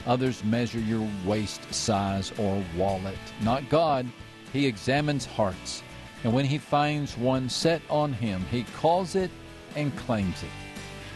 Others 0.07 0.43
measure 0.43 0.79
your 0.79 1.07
waist 1.25 1.73
size 1.73 2.31
or 2.37 2.63
wallet. 2.77 3.17
Not 3.41 3.67
God. 3.69 4.05
He 4.53 4.65
examines 4.65 5.25
hearts. 5.25 5.83
And 6.23 6.33
when 6.33 6.45
he 6.45 6.57
finds 6.57 7.17
one 7.17 7.49
set 7.49 7.81
on 7.89 8.13
him, 8.13 8.45
he 8.51 8.63
calls 8.77 9.15
it 9.15 9.31
and 9.75 9.95
claims 9.97 10.41
it. 10.43 10.49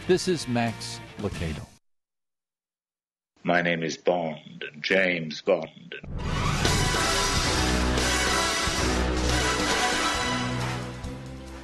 This 0.06 0.28
is 0.28 0.46
Max 0.48 1.00
Lucado. 1.18 1.66
My 3.42 3.62
name 3.62 3.82
is 3.82 3.96
Bond, 3.96 4.64
James 4.80 5.40
Bond. 5.40 5.94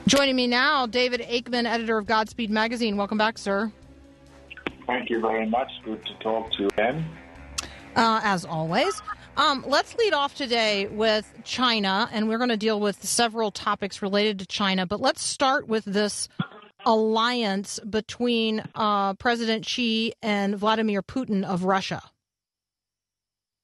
Joining 0.07 0.37
me 0.37 0.47
now, 0.47 0.87
David 0.87 1.21
Aikman, 1.23 1.67
editor 1.67 1.99
of 1.99 2.07
Godspeed 2.07 2.49
Magazine. 2.49 2.97
Welcome 2.97 3.19
back, 3.19 3.37
sir. 3.37 3.71
Thank 4.87 5.11
you 5.11 5.21
very 5.21 5.47
much. 5.47 5.71
Good 5.85 6.05
to 6.07 6.15
talk 6.15 6.53
to 6.53 6.63
you 6.63 6.69
again. 6.69 7.05
uh, 7.97 8.21
as 8.23 8.45
always. 8.45 9.03
Um, 9.37 9.65
let's 9.67 9.95
lead 9.97 10.15
off 10.15 10.35
today 10.35 10.87
with 10.87 11.31
China, 11.45 12.09
and 12.13 12.29
we're 12.29 12.39
going 12.39 12.51
to 12.51 12.57
deal 12.57 12.81
with 12.81 13.05
several 13.05 13.51
topics 13.51 14.01
related 14.01 14.39
to 14.39 14.47
China. 14.47 14.87
But 14.87 15.01
let's 15.01 15.23
start 15.23 15.69
with 15.69 15.85
this 15.85 16.29
alliance 16.87 17.79
between 17.81 18.63
uh, 18.75 19.15
President 19.15 19.67
Xi 19.67 20.15
and 20.23 20.57
Vladimir 20.57 21.03
Putin 21.03 21.45
of 21.45 21.65
Russia. 21.65 22.01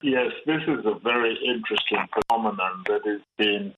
Yes, 0.02 0.32
this 0.46 0.60
is 0.66 0.84
a 0.84 0.98
very 0.98 1.38
interesting 1.46 2.04
phenomenon 2.28 2.82
that 2.88 3.02
has 3.06 3.20
been 3.38 3.72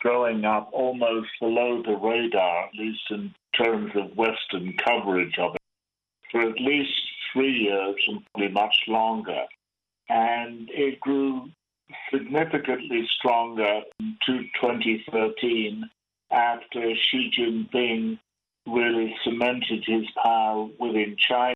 growing 0.00 0.44
up 0.46 0.70
almost 0.72 1.28
below 1.38 1.82
the 1.82 1.94
radar, 1.96 2.64
at 2.64 2.74
least 2.74 3.02
in 3.10 3.34
terms 3.62 3.92
of 3.94 4.16
Western 4.16 4.74
coverage 4.82 5.38
of 5.38 5.54
it, 5.54 5.60
for 6.30 6.42
at 6.42 6.60
least 6.60 6.92
three 7.32 7.52
years 7.52 7.96
and 8.08 8.22
probably 8.32 8.52
much 8.52 8.74
longer. 8.88 9.44
And 10.08 10.68
it 10.72 11.00
grew 11.00 11.50
significantly 12.12 13.08
stronger 13.16 13.82
to 14.26 14.38
2013 14.60 15.88
after 16.30 16.94
Xi 16.94 17.30
Jinping 17.36 18.18
really 18.66 19.14
cemented 19.24 19.84
his 19.86 20.04
power 20.22 20.68
within 20.78 21.16
China. 21.18 21.54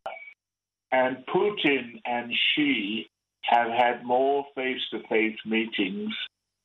And 0.91 1.25
Putin 1.27 2.01
and 2.05 2.33
Xi 2.33 3.09
have 3.43 3.71
had 3.71 4.05
more 4.05 4.47
face 4.55 4.81
to 4.91 5.01
face 5.09 5.37
meetings 5.45 6.15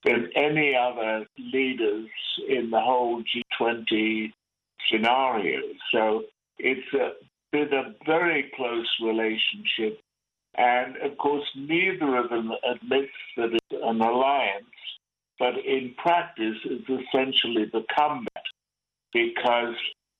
than 0.03 0.29
any 0.35 0.75
other 0.75 1.25
leaders 1.37 2.07
in 2.47 2.69
the 2.69 2.79
whole 2.79 3.21
G20 3.23 4.31
scenario. 4.89 5.61
So 5.91 6.23
it's 6.57 6.93
a, 6.93 7.11
been 7.51 7.73
a 7.73 7.95
very 8.05 8.51
close 8.55 8.87
relationship. 9.01 9.99
And 10.55 10.97
of 10.97 11.17
course, 11.17 11.45
neither 11.55 12.17
of 12.17 12.29
them 12.29 12.51
admits 12.69 13.13
that 13.37 13.53
it's 13.53 13.83
an 13.83 14.01
alliance, 14.01 14.65
but 15.37 15.57
in 15.65 15.93
practice, 15.97 16.57
it's 16.65 16.89
essentially 16.89 17.65
become 17.65 18.27
that 18.33 18.43
because 19.13 19.75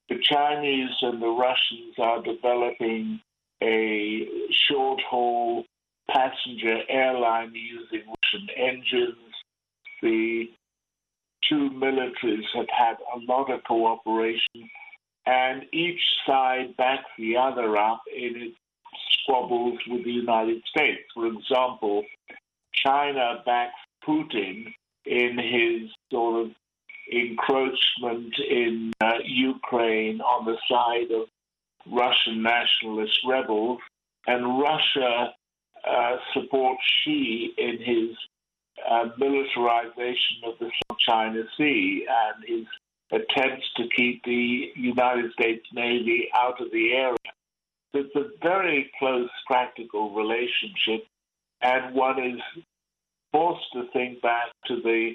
the 0.07 0.17
Chinese 0.21 0.95
and 1.01 1.21
the 1.21 1.27
Russians 1.27 1.95
are 1.97 2.21
developing 2.21 3.19
a 3.61 4.27
short 4.51 5.01
haul 5.01 5.65
passenger 6.09 6.79
airline 6.89 7.53
using 7.53 8.01
Russian 8.07 8.47
engines. 8.55 9.15
The 10.01 10.49
two 11.47 11.69
militaries 11.71 12.47
have 12.55 12.69
had 12.69 12.97
a 13.13 13.19
lot 13.31 13.51
of 13.51 13.63
cooperation, 13.65 14.69
and 15.29 15.65
each 15.71 16.01
side 16.25 16.75
backs 16.77 17.09
the 17.17 17.37
other 17.37 17.77
up 17.77 18.01
in 18.15 18.35
its 18.35 18.57
squabbles 19.21 19.77
with 19.87 20.03
the 20.03 20.11
United 20.11 20.61
States. 20.65 21.03
For 21.13 21.27
example, 21.27 22.03
China 22.73 23.43
backs 23.45 23.75
Putin 24.07 24.73
in 25.05 25.37
his 25.37 25.91
sort 26.11 26.45
of 26.45 26.51
encroachment 27.11 28.33
in 28.39 28.91
uh, 29.01 29.13
Ukraine 29.23 30.19
on 30.21 30.45
the 30.45 30.57
side 30.67 31.11
of 31.11 31.27
Russian 31.91 32.41
nationalist 32.41 33.19
rebels, 33.27 33.79
and 34.25 34.59
Russia 34.59 35.33
uh, 35.87 36.15
supports 36.33 36.81
Xi 37.03 37.53
in 37.57 37.77
his 37.79 38.17
uh, 38.89 39.09
militarization 39.17 40.37
of 40.45 40.53
the 40.59 40.71
South 40.89 40.99
China 40.99 41.43
Sea 41.57 42.05
and 42.07 42.43
his 42.47 42.65
attempts 43.11 43.65
to 43.77 43.83
keep 43.95 44.23
the 44.23 44.71
United 44.75 45.31
States 45.33 45.65
Navy 45.73 46.29
out 46.35 46.61
of 46.61 46.71
the 46.71 46.93
area. 46.93 47.17
It's 47.93 48.15
a 48.15 48.29
very 48.41 48.91
close 48.99 49.29
practical 49.47 50.13
relationship, 50.13 51.07
and 51.61 51.95
one 51.95 52.19
is 52.19 52.63
forced 53.31 53.65
to 53.73 53.85
think 53.93 54.21
back 54.21 54.49
to 54.67 54.75
the 54.81 55.13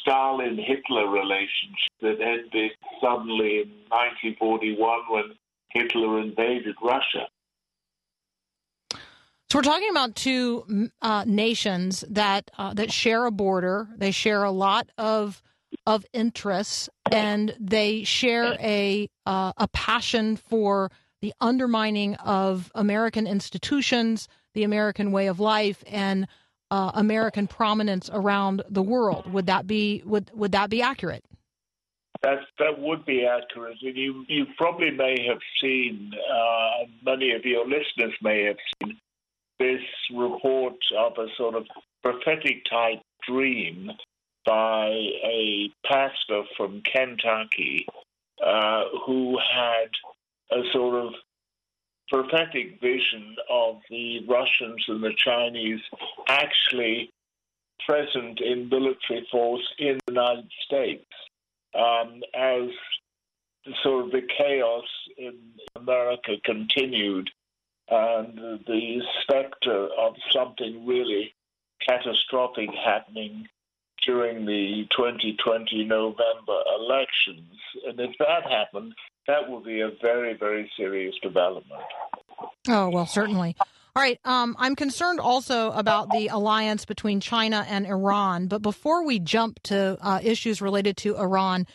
Stalin 0.00 0.58
Hitler 0.58 1.08
relationship 1.08 1.92
that 2.02 2.20
ended 2.20 2.72
suddenly 3.00 3.62
in 3.62 3.70
1941 3.88 5.00
when 5.08 5.24
Hitler 5.70 6.20
invaded 6.20 6.76
Russia. 6.82 7.26
So 9.48 9.58
we're 9.58 9.62
talking 9.62 9.90
about 9.90 10.14
two 10.14 10.90
uh, 11.02 11.24
nations 11.26 12.04
that 12.08 12.50
uh, 12.56 12.72
that 12.74 12.90
share 12.90 13.26
a 13.26 13.30
border. 13.30 13.88
They 13.96 14.10
share 14.10 14.44
a 14.44 14.50
lot 14.50 14.88
of 14.96 15.42
of 15.86 16.04
interests, 16.12 16.88
and 17.10 17.54
they 17.58 18.04
share 18.04 18.56
a 18.60 19.08
uh, 19.26 19.52
a 19.56 19.68
passion 19.68 20.36
for 20.36 20.90
the 21.20 21.32
undermining 21.40 22.14
of 22.16 22.70
American 22.74 23.26
institutions, 23.26 24.28
the 24.54 24.64
American 24.64 25.12
way 25.12 25.28
of 25.28 25.40
life, 25.40 25.82
and 25.86 26.26
uh, 26.70 26.90
American 26.94 27.46
prominence 27.46 28.10
around 28.12 28.62
the 28.68 28.82
world. 28.82 29.32
Would 29.32 29.46
that 29.46 29.66
be 29.66 30.02
would 30.04 30.30
would 30.34 30.52
that 30.52 30.70
be 30.70 30.82
accurate? 30.82 31.24
That 32.22 32.38
that 32.58 32.78
would 32.78 33.04
be 33.04 33.26
accurate, 33.26 33.78
and 33.82 33.96
you 33.96 34.24
you 34.28 34.46
probably 34.56 34.90
may 34.90 35.26
have 35.28 35.40
seen. 35.60 36.12
Uh, 36.14 36.86
many 37.04 37.32
of 37.32 37.44
your 37.44 37.64
listeners 37.64 38.14
may 38.22 38.44
have 38.44 38.56
seen 38.82 38.98
this 39.58 39.82
report 40.12 40.74
of 40.98 41.12
a 41.18 41.26
sort 41.36 41.54
of 41.54 41.66
prophetic 42.02 42.64
type 42.68 43.00
dream 43.26 43.90
by 44.44 44.88
a 44.88 45.70
pastor 45.86 46.42
from 46.56 46.82
Kentucky 46.82 47.86
uh, 48.44 48.84
who 49.06 49.38
had 49.38 49.90
a 50.50 50.62
sort 50.72 51.06
of 51.06 51.14
prophetic 52.08 52.80
vision 52.80 53.36
of 53.50 53.76
the 53.88 54.20
Russians 54.28 54.84
and 54.88 55.02
the 55.02 55.14
Chinese 55.16 55.80
actually 56.28 57.10
present 57.86 58.40
in 58.40 58.68
military 58.68 59.26
force 59.30 59.66
in 59.78 59.98
the 60.06 60.12
United 60.12 60.50
States 60.64 61.06
um, 61.74 62.20
as 62.34 62.68
sort 63.82 64.06
of 64.06 64.12
the 64.12 64.22
chaos 64.36 64.84
in 65.16 65.38
America 65.76 66.32
continued 66.44 67.30
and 67.88 68.60
the 68.66 69.02
specter 69.22 69.88
of 69.98 70.14
something 70.30 70.86
really 70.86 71.34
catastrophic 71.86 72.70
happening 72.84 73.46
during 74.04 74.46
the 74.46 74.86
2020 74.90 75.84
November 75.84 76.62
elections. 76.78 77.58
And 77.86 77.98
if 78.00 78.16
that 78.18 78.50
happened, 78.50 78.94
that 79.26 79.48
would 79.48 79.64
be 79.64 79.80
a 79.80 79.90
very, 80.00 80.34
very 80.34 80.70
serious 80.76 81.14
development. 81.22 81.82
Oh, 82.68 82.90
well, 82.90 83.06
certainly. 83.06 83.56
All 83.94 84.02
right. 84.02 84.18
Um, 84.24 84.56
I'm 84.58 84.74
concerned 84.74 85.20
also 85.20 85.70
about 85.72 86.10
the 86.10 86.28
alliance 86.28 86.84
between 86.84 87.20
China 87.20 87.66
and 87.68 87.86
Iran. 87.86 88.46
But 88.46 88.62
before 88.62 89.04
we 89.04 89.18
jump 89.18 89.62
to 89.64 89.98
uh, 90.00 90.20
issues 90.22 90.62
related 90.62 90.96
to 90.98 91.16
Iran, 91.16 91.66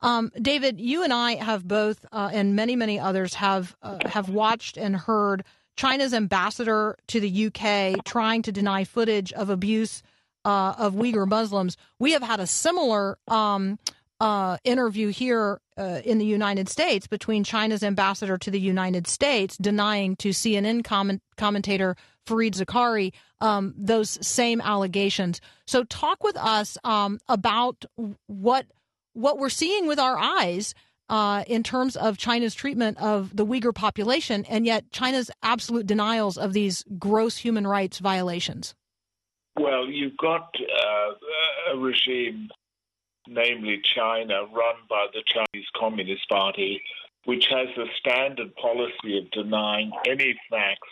um, 0.00 0.32
David, 0.40 0.80
you 0.80 1.04
and 1.04 1.12
I 1.12 1.34
have 1.34 1.66
both, 1.66 2.04
uh, 2.12 2.30
and 2.32 2.56
many, 2.56 2.76
many 2.76 2.98
others 2.98 3.34
have 3.34 3.76
uh, 3.82 3.98
have 4.06 4.28
watched 4.28 4.76
and 4.76 4.96
heard 4.96 5.44
China's 5.76 6.14
ambassador 6.14 6.96
to 7.08 7.20
the 7.20 7.46
UK 7.46 8.04
trying 8.04 8.42
to 8.42 8.52
deny 8.52 8.84
footage 8.84 9.32
of 9.32 9.50
abuse 9.50 10.02
uh, 10.46 10.74
of 10.78 10.94
Uyghur 10.94 11.26
Muslims. 11.26 11.76
We 11.98 12.12
have 12.12 12.22
had 12.22 12.38
a 12.38 12.46
similar 12.46 13.18
um, 13.26 13.80
uh, 14.20 14.58
interview 14.62 15.08
here 15.08 15.60
uh, 15.76 16.00
in 16.04 16.18
the 16.18 16.24
United 16.24 16.68
States 16.68 17.08
between 17.08 17.42
China's 17.42 17.82
ambassador 17.82 18.38
to 18.38 18.50
the 18.50 18.60
United 18.60 19.08
States 19.08 19.56
denying 19.56 20.14
to 20.16 20.28
CNN 20.28 20.84
comment- 20.84 21.20
commentator 21.36 21.96
Fareed 22.26 22.54
Zakaria 22.54 23.12
um, 23.40 23.74
those 23.76 24.24
same 24.26 24.60
allegations. 24.60 25.40
So, 25.66 25.82
talk 25.84 26.22
with 26.22 26.36
us 26.36 26.78
um, 26.84 27.18
about 27.28 27.84
what 28.26 28.66
what 29.14 29.38
we're 29.38 29.48
seeing 29.48 29.86
with 29.86 29.98
our 29.98 30.16
eyes 30.16 30.74
uh, 31.08 31.42
in 31.46 31.62
terms 31.62 31.96
of 31.96 32.18
China's 32.18 32.54
treatment 32.54 32.98
of 32.98 33.34
the 33.36 33.44
Uyghur 33.44 33.74
population, 33.74 34.44
and 34.46 34.64
yet 34.64 34.90
China's 34.92 35.30
absolute 35.42 35.86
denials 35.86 36.38
of 36.38 36.52
these 36.52 36.84
gross 36.98 37.36
human 37.36 37.66
rights 37.66 37.98
violations. 37.98 38.74
Well, 39.58 39.86
you've 39.88 40.18
got 40.18 40.54
uh, 40.60 41.72
a 41.72 41.78
regime, 41.78 42.50
namely 43.26 43.80
China, 43.82 44.42
run 44.52 44.76
by 44.88 45.06
the 45.14 45.22
Chinese 45.26 45.66
Communist 45.74 46.28
Party, 46.28 46.82
which 47.24 47.46
has 47.46 47.68
a 47.78 47.86
standard 47.98 48.54
policy 48.56 49.18
of 49.18 49.30
denying 49.30 49.92
any 50.06 50.38
facts 50.50 50.88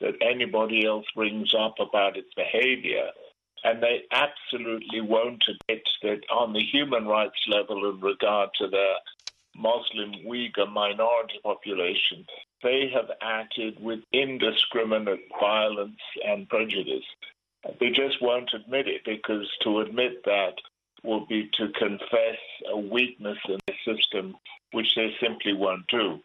that 0.00 0.14
anybody 0.20 0.84
else 0.84 1.06
brings 1.14 1.54
up 1.54 1.76
about 1.80 2.18
its 2.18 2.32
behavior. 2.34 3.08
And 3.64 3.82
they 3.82 4.02
absolutely 4.10 5.00
won't 5.00 5.44
admit 5.48 5.88
that 6.02 6.20
on 6.30 6.52
the 6.52 6.62
human 6.62 7.06
rights 7.06 7.40
level 7.48 7.88
in 7.88 8.00
regard 8.00 8.50
to 8.58 8.68
the 8.68 8.94
Muslim 9.56 10.12
Uyghur 10.26 10.70
minority 10.70 11.38
population, 11.42 12.26
they 12.62 12.90
have 12.92 13.10
acted 13.22 13.80
with 13.80 14.00
indiscriminate 14.12 15.20
violence 15.40 16.00
and 16.26 16.48
prejudice. 16.48 17.04
They 17.80 17.90
just 17.90 18.20
won't 18.20 18.50
admit 18.54 18.88
it 18.88 19.02
because 19.04 19.48
to 19.62 19.80
admit 19.80 20.24
that 20.24 20.54
will 21.04 21.26
be 21.26 21.50
to 21.54 21.68
confess 21.78 22.38
a 22.70 22.78
weakness 22.78 23.38
in 23.48 23.58
the 23.66 23.74
system, 23.84 24.36
which 24.72 24.94
they 24.94 25.14
simply 25.20 25.52
won't 25.52 25.86
do. 25.88 26.20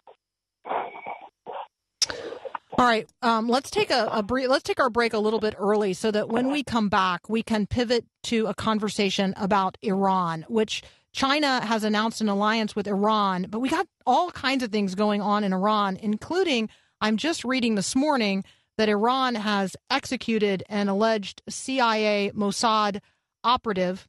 All 2.80 2.86
right, 2.86 3.10
um, 3.24 3.48
let's 3.48 3.72
take 3.72 3.90
a, 3.90 4.08
a 4.12 4.22
brief, 4.22 4.50
let's 4.50 4.64
take 4.64 4.80
our 4.80 4.92
break 4.92 5.14
a 5.14 5.20
little 5.20 5.40
bit 5.40 5.56
early 5.58 5.94
so 5.94 6.12
that 6.12 6.30
when 6.30 6.52
we 6.52 6.64
come 6.64 6.90
back, 6.90 7.28
we 7.28 7.42
can 7.42 7.66
pivot 7.66 8.06
to 8.24 8.46
a 8.46 8.54
conversation 8.54 9.34
about 9.36 9.80
Iran, 9.82 10.46
which 10.48 10.84
China 11.12 11.66
has 11.66 11.84
announced 11.84 12.22
an 12.22 12.30
alliance 12.30 12.76
with 12.76 12.88
Iran, 12.88 13.48
but 13.50 13.60
we 13.60 13.70
got 13.70 13.88
all 14.06 14.30
kinds 14.30 14.62
of 14.62 14.72
things 14.72 14.94
going 14.94 15.22
on 15.22 15.44
in 15.44 15.54
Iran, 15.54 15.98
including 15.98 16.70
I'm 17.02 17.18
just 17.18 17.44
reading 17.44 17.74
this 17.74 17.96
morning 17.96 18.44
that 18.78 18.90
Iran 18.90 19.36
has 19.36 19.76
executed 19.90 20.64
an 20.70 20.88
alleged 20.88 21.42
CIA 21.50 22.32
Mossad 22.36 23.02
operative 23.44 24.08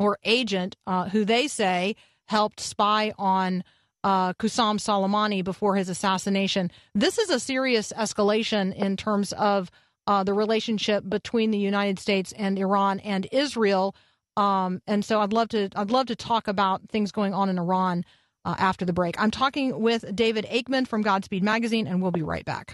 or 0.00 0.18
agent 0.24 0.76
uh, 0.86 1.08
who 1.08 1.24
they 1.24 1.46
say 1.48 1.96
helped 2.26 2.60
spy 2.60 3.12
on 3.18 3.64
uh, 4.04 4.32
Qasem 4.34 4.78
Soleimani 4.78 5.44
before 5.44 5.76
his 5.76 5.88
assassination. 5.88 6.70
This 6.94 7.18
is 7.18 7.30
a 7.30 7.38
serious 7.38 7.92
escalation 7.96 8.74
in 8.74 8.96
terms 8.96 9.32
of 9.32 9.70
uh, 10.06 10.24
the 10.24 10.34
relationship 10.34 11.08
between 11.08 11.50
the 11.50 11.58
United 11.58 11.98
States 11.98 12.32
and 12.32 12.58
Iran 12.58 12.98
and 13.00 13.28
Israel. 13.30 13.94
Um, 14.36 14.80
and 14.86 15.04
so 15.04 15.20
I'd 15.20 15.32
love 15.32 15.50
to 15.50 15.68
I'd 15.76 15.90
love 15.90 16.06
to 16.06 16.16
talk 16.16 16.48
about 16.48 16.88
things 16.88 17.12
going 17.12 17.34
on 17.34 17.48
in 17.48 17.58
Iran 17.58 18.04
uh, 18.44 18.56
after 18.58 18.84
the 18.84 18.92
break. 18.92 19.20
I'm 19.20 19.30
talking 19.30 19.80
with 19.80 20.16
David 20.16 20.46
Aikman 20.50 20.88
from 20.88 21.02
Godspeed 21.02 21.42
Magazine, 21.42 21.86
and 21.86 22.02
we'll 22.02 22.10
be 22.12 22.22
right 22.22 22.44
back. 22.44 22.72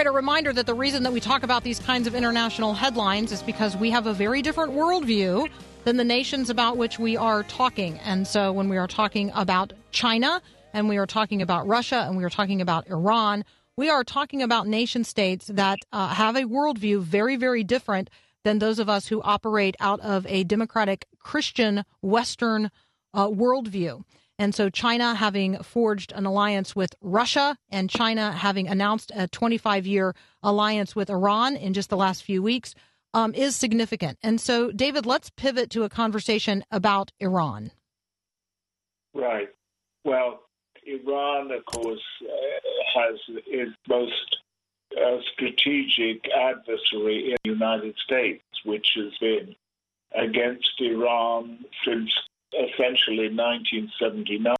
Right, 0.00 0.06
a 0.06 0.10
reminder 0.10 0.50
that 0.50 0.64
the 0.64 0.72
reason 0.72 1.02
that 1.02 1.12
we 1.12 1.20
talk 1.20 1.42
about 1.42 1.62
these 1.62 1.78
kinds 1.78 2.06
of 2.06 2.14
international 2.14 2.72
headlines 2.72 3.32
is 3.32 3.42
because 3.42 3.76
we 3.76 3.90
have 3.90 4.06
a 4.06 4.14
very 4.14 4.40
different 4.40 4.72
worldview 4.72 5.46
than 5.84 5.98
the 5.98 6.04
nations 6.04 6.48
about 6.48 6.78
which 6.78 6.98
we 6.98 7.18
are 7.18 7.42
talking. 7.42 7.98
And 7.98 8.26
so 8.26 8.50
when 8.50 8.70
we 8.70 8.78
are 8.78 8.86
talking 8.86 9.30
about 9.34 9.74
China 9.90 10.40
and 10.72 10.88
we 10.88 10.96
are 10.96 11.04
talking 11.04 11.42
about 11.42 11.66
Russia 11.66 12.06
and 12.08 12.16
we 12.16 12.24
are 12.24 12.30
talking 12.30 12.62
about 12.62 12.88
Iran, 12.88 13.44
we 13.76 13.90
are 13.90 14.02
talking 14.02 14.40
about 14.40 14.66
nation 14.66 15.04
states 15.04 15.48
that 15.48 15.80
uh, 15.92 16.14
have 16.14 16.34
a 16.34 16.44
worldview 16.44 17.02
very, 17.02 17.36
very 17.36 17.62
different 17.62 18.08
than 18.42 18.58
those 18.58 18.78
of 18.78 18.88
us 18.88 19.08
who 19.08 19.20
operate 19.20 19.76
out 19.80 20.00
of 20.00 20.24
a 20.28 20.44
democratic 20.44 21.04
Christian 21.18 21.84
Western 22.00 22.70
uh, 23.12 23.26
worldview. 23.26 24.02
And 24.40 24.54
so 24.54 24.70
China 24.70 25.14
having 25.14 25.62
forged 25.62 26.12
an 26.12 26.24
alliance 26.24 26.74
with 26.74 26.94
Russia 27.02 27.58
and 27.68 27.90
China 27.90 28.32
having 28.32 28.68
announced 28.68 29.12
a 29.14 29.28
25 29.28 29.86
year 29.86 30.14
alliance 30.42 30.96
with 30.96 31.10
Iran 31.10 31.56
in 31.56 31.74
just 31.74 31.90
the 31.90 31.96
last 31.98 32.24
few 32.24 32.42
weeks 32.42 32.74
um, 33.12 33.34
is 33.34 33.54
significant. 33.54 34.18
And 34.22 34.40
so, 34.40 34.70
David, 34.70 35.04
let's 35.04 35.28
pivot 35.28 35.68
to 35.72 35.82
a 35.82 35.90
conversation 35.90 36.64
about 36.70 37.12
Iran. 37.20 37.70
Right. 39.12 39.50
Well, 40.06 40.40
Iran, 40.86 41.50
of 41.50 41.66
course, 41.66 42.00
uh, 42.22 42.98
has 42.98 43.18
its 43.46 43.72
most 43.90 44.38
uh, 44.96 45.18
strategic 45.34 46.24
adversary 46.34 47.32
in 47.32 47.36
the 47.44 47.50
United 47.50 47.94
States, 48.02 48.42
which 48.64 48.88
has 48.96 49.12
been 49.20 49.54
against 50.14 50.80
Iran 50.80 51.58
since 51.84 52.10
essentially 52.52 53.28
1979, 53.28 54.56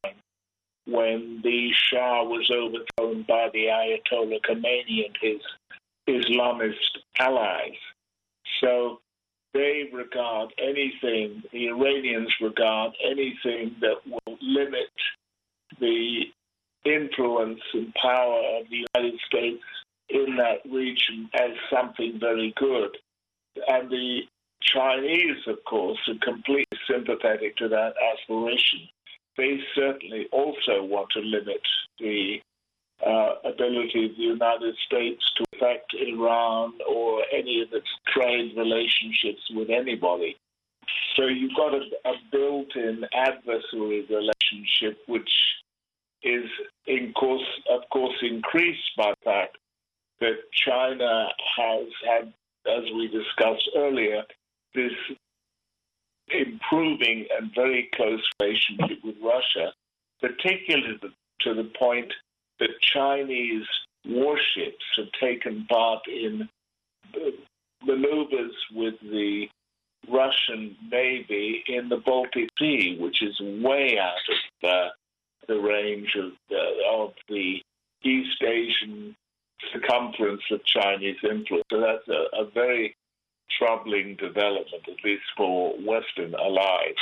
when 0.86 1.40
the 1.42 1.70
Shah 1.72 2.24
was 2.24 2.50
overthrown 2.50 3.22
by 3.22 3.48
the 3.52 3.66
Ayatollah 3.66 4.40
Khomeini 4.42 5.06
and 5.06 5.16
his 5.20 5.40
Islamist 6.08 6.98
allies. 7.18 7.78
So 8.60 9.00
they 9.52 9.88
regard 9.92 10.52
anything, 10.58 11.42
the 11.52 11.68
Iranians 11.68 12.32
regard 12.40 12.92
anything 13.04 13.76
that 13.80 13.96
will 14.06 14.38
limit 14.40 14.90
the 15.78 16.24
influence 16.84 17.60
and 17.74 17.94
power 17.94 18.42
of 18.58 18.68
the 18.70 18.86
United 18.94 19.20
States 19.26 19.62
in 20.08 20.36
that 20.36 20.60
region 20.70 21.28
as 21.34 21.50
something 21.72 22.18
very 22.18 22.52
good. 22.56 22.96
And 23.68 23.90
the 23.90 24.20
Chinese, 24.62 25.46
of 25.46 25.62
course, 25.64 25.98
are 26.08 26.18
completely 26.22 26.78
sympathetic 26.88 27.56
to 27.56 27.68
that 27.68 27.94
aspiration. 28.12 28.88
They 29.36 29.58
certainly 29.74 30.28
also 30.32 30.82
want 30.82 31.08
to 31.12 31.20
limit 31.20 31.60
the 31.98 32.40
uh, 33.04 33.34
ability 33.44 34.06
of 34.06 34.16
the 34.16 34.22
United 34.22 34.76
States 34.86 35.24
to 35.36 35.44
affect 35.54 35.94
Iran 35.94 36.74
or 36.88 37.22
any 37.32 37.62
of 37.62 37.72
its 37.72 37.88
trade 38.06 38.52
relationships 38.56 39.42
with 39.54 39.70
anybody. 39.70 40.36
So 41.16 41.26
you've 41.26 41.56
got 41.56 41.74
a, 41.74 41.82
a 42.04 42.14
built 42.30 42.76
in 42.76 43.04
adversary 43.14 44.06
relationship, 44.08 44.98
which 45.06 45.30
is, 46.22 46.44
in 46.86 47.12
course, 47.14 47.46
of 47.70 47.80
course, 47.90 48.16
increased 48.22 48.90
by 48.96 49.10
the 49.10 49.24
fact 49.24 49.56
that 50.20 50.36
China 50.52 51.28
has 51.56 51.86
had, 52.06 52.32
as 52.70 52.84
we 52.94 53.08
discussed 53.08 53.70
earlier, 53.74 54.22
this 54.74 54.92
improving 56.32 57.26
and 57.36 57.50
very 57.54 57.88
close 57.94 58.22
relationship 58.40 58.98
with 59.04 59.16
Russia, 59.22 59.72
particularly 60.20 60.98
to 61.40 61.54
the 61.54 61.70
point 61.78 62.12
that 62.58 62.68
Chinese 62.80 63.66
warships 64.06 64.84
have 64.96 65.10
taken 65.20 65.66
part 65.66 66.00
in 66.06 66.48
maneuvers 67.84 68.54
with 68.74 68.94
the 69.02 69.48
Russian 70.08 70.76
Navy 70.90 71.62
in 71.66 71.88
the 71.88 71.98
Baltic 71.98 72.48
Sea, 72.58 72.96
which 72.98 73.22
is 73.22 73.38
way 73.40 73.98
out 73.98 74.14
of 74.28 74.36
the, 74.62 74.86
the 75.48 75.60
range 75.60 76.14
of 76.16 76.32
the, 76.48 76.64
of 76.90 77.12
the 77.28 77.62
East 78.02 78.42
Asian 78.42 79.14
circumference 79.72 80.42
of 80.50 80.64
Chinese 80.64 81.16
influence. 81.22 81.64
So 81.70 81.80
that's 81.80 82.08
a, 82.08 82.42
a 82.42 82.50
very 82.50 82.94
troubling 83.58 84.16
development, 84.16 84.88
at 84.88 85.04
least 85.04 85.22
for 85.36 85.74
Western 85.78 86.34
allies. 86.34 86.94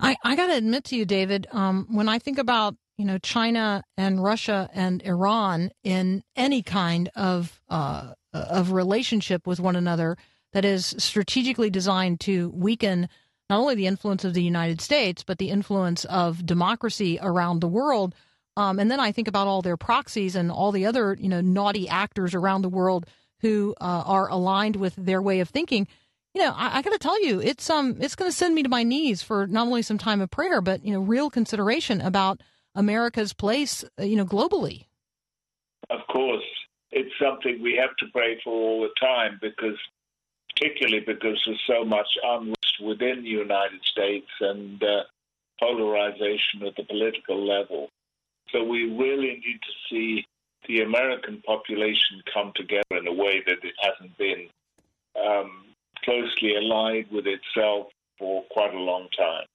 I, 0.00 0.16
I 0.24 0.36
got 0.36 0.46
to 0.46 0.56
admit 0.56 0.84
to 0.84 0.96
you, 0.96 1.04
David, 1.04 1.46
um, 1.52 1.86
when 1.90 2.08
I 2.08 2.18
think 2.18 2.38
about 2.38 2.76
you 2.96 3.04
know 3.04 3.18
China 3.18 3.82
and 3.96 4.22
Russia 4.22 4.68
and 4.74 5.02
Iran 5.02 5.70
in 5.82 6.22
any 6.36 6.62
kind 6.62 7.10
of 7.14 7.60
uh, 7.68 8.12
of 8.32 8.72
relationship 8.72 9.46
with 9.46 9.60
one 9.60 9.76
another 9.76 10.16
that 10.52 10.64
is 10.64 10.94
strategically 10.98 11.70
designed 11.70 12.20
to 12.20 12.50
weaken 12.50 13.08
not 13.48 13.58
only 13.58 13.74
the 13.74 13.86
influence 13.86 14.24
of 14.24 14.34
the 14.34 14.42
United 14.42 14.80
States 14.80 15.22
but 15.24 15.38
the 15.38 15.50
influence 15.50 16.04
of 16.06 16.44
democracy 16.44 17.18
around 17.20 17.60
the 17.60 17.68
world. 17.68 18.14
Um, 18.56 18.78
and 18.78 18.90
then 18.90 19.00
I 19.00 19.12
think 19.12 19.28
about 19.28 19.46
all 19.46 19.62
their 19.62 19.76
proxies 19.76 20.36
and 20.36 20.50
all 20.50 20.72
the 20.72 20.86
other 20.86 21.16
you 21.18 21.28
know 21.28 21.40
naughty 21.40 21.88
actors 21.88 22.34
around 22.34 22.62
the 22.62 22.68
world 22.68 23.06
who 23.40 23.74
uh, 23.80 24.02
are 24.06 24.28
aligned 24.28 24.76
with 24.76 24.94
their 24.96 25.22
way 25.22 25.40
of 25.40 25.48
thinking. 25.48 25.86
You 26.34 26.42
know, 26.42 26.52
I, 26.56 26.78
I 26.78 26.82
got 26.82 26.92
to 26.92 26.98
tell 26.98 27.22
you, 27.24 27.40
it's 27.40 27.68
um, 27.70 27.96
it's 28.00 28.14
going 28.14 28.30
to 28.30 28.36
send 28.36 28.54
me 28.54 28.62
to 28.62 28.68
my 28.68 28.82
knees 28.82 29.22
for 29.22 29.46
not 29.46 29.66
only 29.66 29.82
some 29.82 29.98
time 29.98 30.20
of 30.20 30.30
prayer, 30.30 30.60
but 30.60 30.84
you 30.84 30.92
know, 30.92 31.00
real 31.00 31.30
consideration 31.30 32.00
about 32.00 32.40
America's 32.74 33.32
place, 33.32 33.84
uh, 33.98 34.04
you 34.04 34.16
know, 34.16 34.24
globally. 34.24 34.86
Of 35.88 36.00
course, 36.10 36.44
it's 36.92 37.10
something 37.20 37.60
we 37.62 37.76
have 37.76 37.96
to 37.96 38.06
pray 38.12 38.40
for 38.44 38.52
all 38.52 38.82
the 38.82 38.94
time 39.00 39.38
because, 39.40 39.78
particularly 40.54 41.00
because 41.00 41.40
there's 41.44 41.62
so 41.66 41.84
much 41.84 42.06
unrest 42.22 42.80
within 42.82 43.22
the 43.22 43.28
United 43.28 43.80
States 43.84 44.28
and 44.40 44.82
uh, 44.82 45.02
polarization 45.58 46.64
at 46.66 46.76
the 46.76 46.84
political 46.84 47.44
level. 47.46 47.88
So 48.52 48.64
we 48.64 48.84
really 48.84 49.40
need 49.44 49.60
to 49.62 49.72
see 49.88 50.26
the 50.68 50.82
American 50.82 51.42
population 51.44 52.22
come 52.32 52.52
together 52.54 52.96
in 52.96 53.06
a 53.06 53.12
way 53.12 53.42
that 53.46 53.58
it 53.62 53.74
hasn't 53.80 54.16
been 54.18 54.48
um, 55.20 55.64
closely 56.04 56.56
allied 56.56 57.06
with 57.10 57.26
itself 57.26 57.88
for 58.18 58.44
quite 58.50 58.74
a 58.74 58.78
long 58.78 59.08
time. 59.16 59.46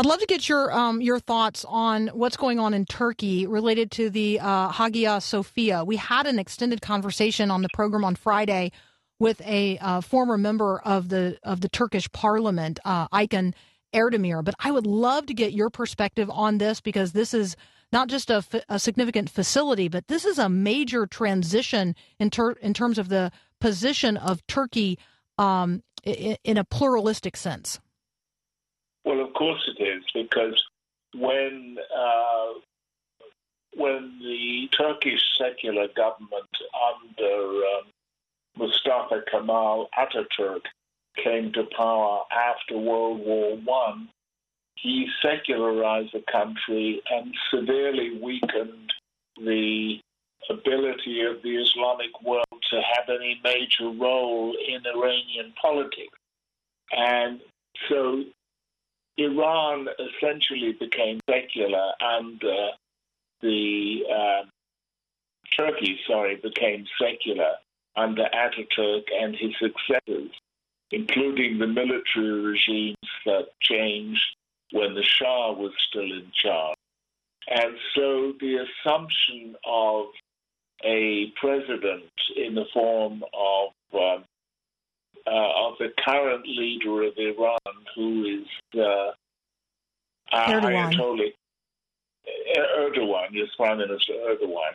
I'd 0.00 0.06
love 0.06 0.20
to 0.20 0.26
get 0.26 0.48
your 0.48 0.72
um, 0.72 1.00
your 1.00 1.18
thoughts 1.18 1.64
on 1.66 2.08
what's 2.08 2.36
going 2.36 2.60
on 2.60 2.72
in 2.72 2.84
Turkey 2.84 3.48
related 3.48 3.90
to 3.92 4.10
the 4.10 4.38
uh, 4.38 4.70
Hagia 4.70 5.20
Sophia. 5.20 5.84
We 5.84 5.96
had 5.96 6.26
an 6.26 6.38
extended 6.38 6.80
conversation 6.80 7.50
on 7.50 7.62
the 7.62 7.68
program 7.74 8.04
on 8.04 8.14
Friday 8.14 8.70
with 9.18 9.40
a 9.40 9.76
uh, 9.78 10.00
former 10.00 10.38
member 10.38 10.80
of 10.84 11.08
the 11.08 11.38
of 11.42 11.62
the 11.62 11.68
Turkish 11.68 12.10
Parliament, 12.12 12.78
uh, 12.84 13.08
Erdemir. 13.92 14.44
But 14.44 14.54
I 14.60 14.70
would 14.70 14.86
love 14.86 15.26
to 15.26 15.34
get 15.34 15.52
your 15.52 15.68
perspective 15.68 16.30
on 16.30 16.58
this 16.58 16.80
because 16.80 17.10
this 17.10 17.34
is 17.34 17.56
not 17.92 18.08
just 18.08 18.30
a, 18.30 18.42
a 18.68 18.78
significant 18.78 19.30
facility, 19.30 19.88
but 19.88 20.08
this 20.08 20.24
is 20.24 20.38
a 20.38 20.48
major 20.48 21.06
transition 21.06 21.94
in 22.18 22.30
ter- 22.30 22.52
in 22.52 22.74
terms 22.74 22.98
of 22.98 23.08
the 23.08 23.30
position 23.60 24.16
of 24.16 24.46
Turkey 24.46 24.98
um, 25.38 25.82
in, 26.04 26.36
in 26.44 26.56
a 26.56 26.64
pluralistic 26.64 27.36
sense. 27.36 27.80
Well, 29.04 29.20
of 29.20 29.32
course 29.34 29.68
it 29.78 29.82
is, 29.82 30.04
because 30.14 30.62
when 31.14 31.76
uh, 31.96 32.52
when 33.74 34.18
the 34.20 34.68
Turkish 34.76 35.20
secular 35.38 35.88
government 35.96 36.50
under 36.92 37.34
um, 37.34 37.86
Mustafa 38.56 39.22
Kemal 39.30 39.88
Ataturk 39.98 40.62
came 41.22 41.52
to 41.52 41.64
power 41.76 42.20
after 42.32 42.76
World 42.76 43.20
War 43.20 43.56
One, 43.64 44.08
he 44.82 45.08
secularized 45.22 46.12
the 46.12 46.22
country 46.30 47.00
and 47.10 47.34
severely 47.50 48.18
weakened 48.22 48.92
the 49.36 49.98
ability 50.50 51.22
of 51.22 51.42
the 51.42 51.56
Islamic 51.56 52.22
world 52.22 52.44
to 52.70 52.80
have 52.94 53.08
any 53.08 53.40
major 53.42 53.90
role 53.90 54.54
in 54.66 54.80
Iranian 54.86 55.52
politics. 55.60 56.16
And 56.92 57.40
so 57.88 58.24
Iran 59.16 59.88
essentially 59.98 60.72
became 60.72 61.20
secular 61.28 61.92
under 62.00 62.68
the 63.42 64.02
uh, 64.10 64.44
Turkey, 65.56 65.98
sorry, 66.06 66.36
became 66.36 66.86
secular 67.00 67.52
under 67.96 68.28
Ataturk 68.32 69.04
and 69.12 69.34
his 69.34 69.52
successors, 69.58 70.30
including 70.92 71.58
the 71.58 71.66
military 71.66 72.40
regimes 72.40 72.96
that 73.26 73.48
changed 73.60 74.24
when 74.72 74.94
the 74.94 75.02
Shah 75.02 75.52
was 75.52 75.72
still 75.88 76.02
in 76.02 76.30
charge. 76.34 76.76
And 77.48 77.76
so 77.94 78.34
the 78.40 78.66
assumption 78.66 79.56
of 79.64 80.06
a 80.84 81.32
president 81.40 82.10
in 82.36 82.54
the 82.54 82.66
form 82.72 83.22
of 83.32 83.70
um, 83.94 84.24
uh, 85.26 85.66
of 85.66 85.74
the 85.78 85.92
current 86.04 86.46
leader 86.46 87.02
of 87.02 87.12
Iran, 87.16 87.58
who 87.94 88.24
is 88.24 88.80
uh, 88.80 89.12
Erdogan. 90.32 90.92
Ayatollah 90.94 91.32
Erdogan, 92.78 93.28
yes, 93.32 93.48
Prime 93.56 93.78
Minister 93.78 94.12
Erdogan, 94.12 94.74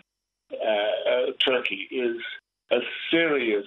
uh, 0.51 1.09
uh, 1.09 1.31
Turkey, 1.43 1.87
is 1.91 2.17
a 2.71 2.79
serious 3.11 3.65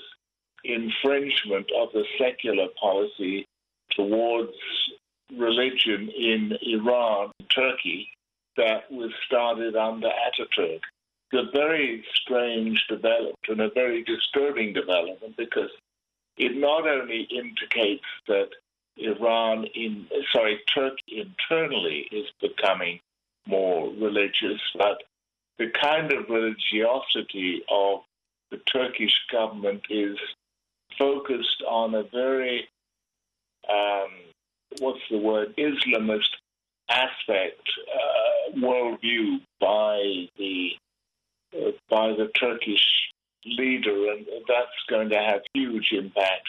infringement 0.64 1.66
of 1.78 1.88
the 1.92 2.04
secular 2.18 2.66
policy 2.80 3.46
towards 3.90 4.52
religion 5.34 6.08
in 6.08 6.52
Iran, 6.62 7.32
Turkey, 7.54 8.08
that 8.56 8.90
was 8.90 9.10
started 9.26 9.76
under 9.76 10.08
Ataturk. 10.08 10.80
It's 11.32 11.48
a 11.48 11.50
very 11.52 12.04
strange 12.14 12.84
development 12.88 13.36
and 13.48 13.60
a 13.60 13.70
very 13.70 14.04
disturbing 14.04 14.72
development 14.72 15.36
because 15.36 15.70
it 16.36 16.56
not 16.56 16.86
only 16.86 17.22
indicates 17.30 18.04
that 18.28 18.50
Iran 18.96 19.64
in 19.74 20.06
sorry 20.32 20.60
Turkey 20.74 21.26
internally 21.26 22.08
is 22.10 22.26
becoming 22.40 23.00
more 23.46 23.90
religious, 23.90 24.60
but 24.76 25.02
the 25.58 25.70
kind 25.70 26.12
of 26.12 26.28
religiosity 26.28 27.62
of 27.70 28.00
the 28.50 28.58
Turkish 28.58 29.14
government 29.30 29.82
is 29.90 30.16
focused 30.98 31.62
on 31.68 31.94
a 31.94 32.04
very 32.04 32.68
um, 33.68 34.10
what's 34.80 35.00
the 35.10 35.18
word 35.18 35.54
Islamist 35.56 36.30
aspect 36.88 37.68
uh, 37.92 38.56
worldview 38.56 39.40
by 39.60 40.28
the 40.38 40.70
uh, 41.56 41.70
by 41.90 42.08
the 42.08 42.30
Turkish 42.38 43.12
leader, 43.44 44.10
and 44.12 44.26
that's 44.48 44.70
going 44.88 45.08
to 45.10 45.18
have 45.18 45.40
huge 45.54 45.92
impact 45.92 46.48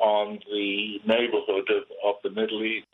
on 0.00 0.38
the 0.50 1.00
neighborhood 1.04 1.68
of, 1.70 1.84
of 2.04 2.14
the 2.22 2.30
Middle 2.30 2.62
East. 2.64 2.86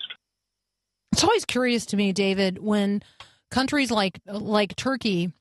It's 1.12 1.22
always 1.22 1.44
curious 1.44 1.86
to 1.86 1.96
me, 1.96 2.12
David, 2.12 2.58
when 2.58 3.02
countries 3.50 3.90
like 3.90 4.20
like 4.26 4.76
Turkey 4.76 5.32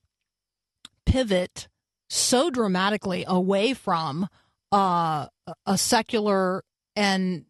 pivot 1.04 1.68
so 2.08 2.50
dramatically 2.50 3.24
away 3.26 3.74
from 3.74 4.28
uh, 4.72 5.26
a 5.66 5.78
secular 5.78 6.62
and 6.94 7.45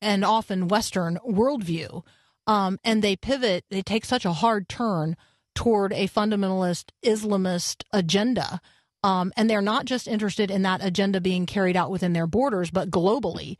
and 0.00 0.24
often 0.24 0.68
Western 0.68 1.18
worldview, 1.26 2.04
um, 2.46 2.78
and 2.84 3.02
they 3.02 3.16
pivot. 3.16 3.64
They 3.70 3.82
take 3.82 4.04
such 4.04 4.24
a 4.24 4.32
hard 4.32 4.68
turn 4.68 5.16
toward 5.54 5.92
a 5.92 6.08
fundamentalist 6.08 6.90
Islamist 7.04 7.82
agenda. 7.92 8.60
Um, 9.02 9.32
and 9.36 9.48
they're 9.48 9.62
not 9.62 9.86
just 9.86 10.06
interested 10.06 10.50
in 10.50 10.62
that 10.62 10.84
agenda 10.84 11.20
being 11.20 11.46
carried 11.46 11.76
out 11.76 11.90
within 11.90 12.12
their 12.12 12.26
borders, 12.26 12.70
but 12.70 12.90
globally, 12.90 13.56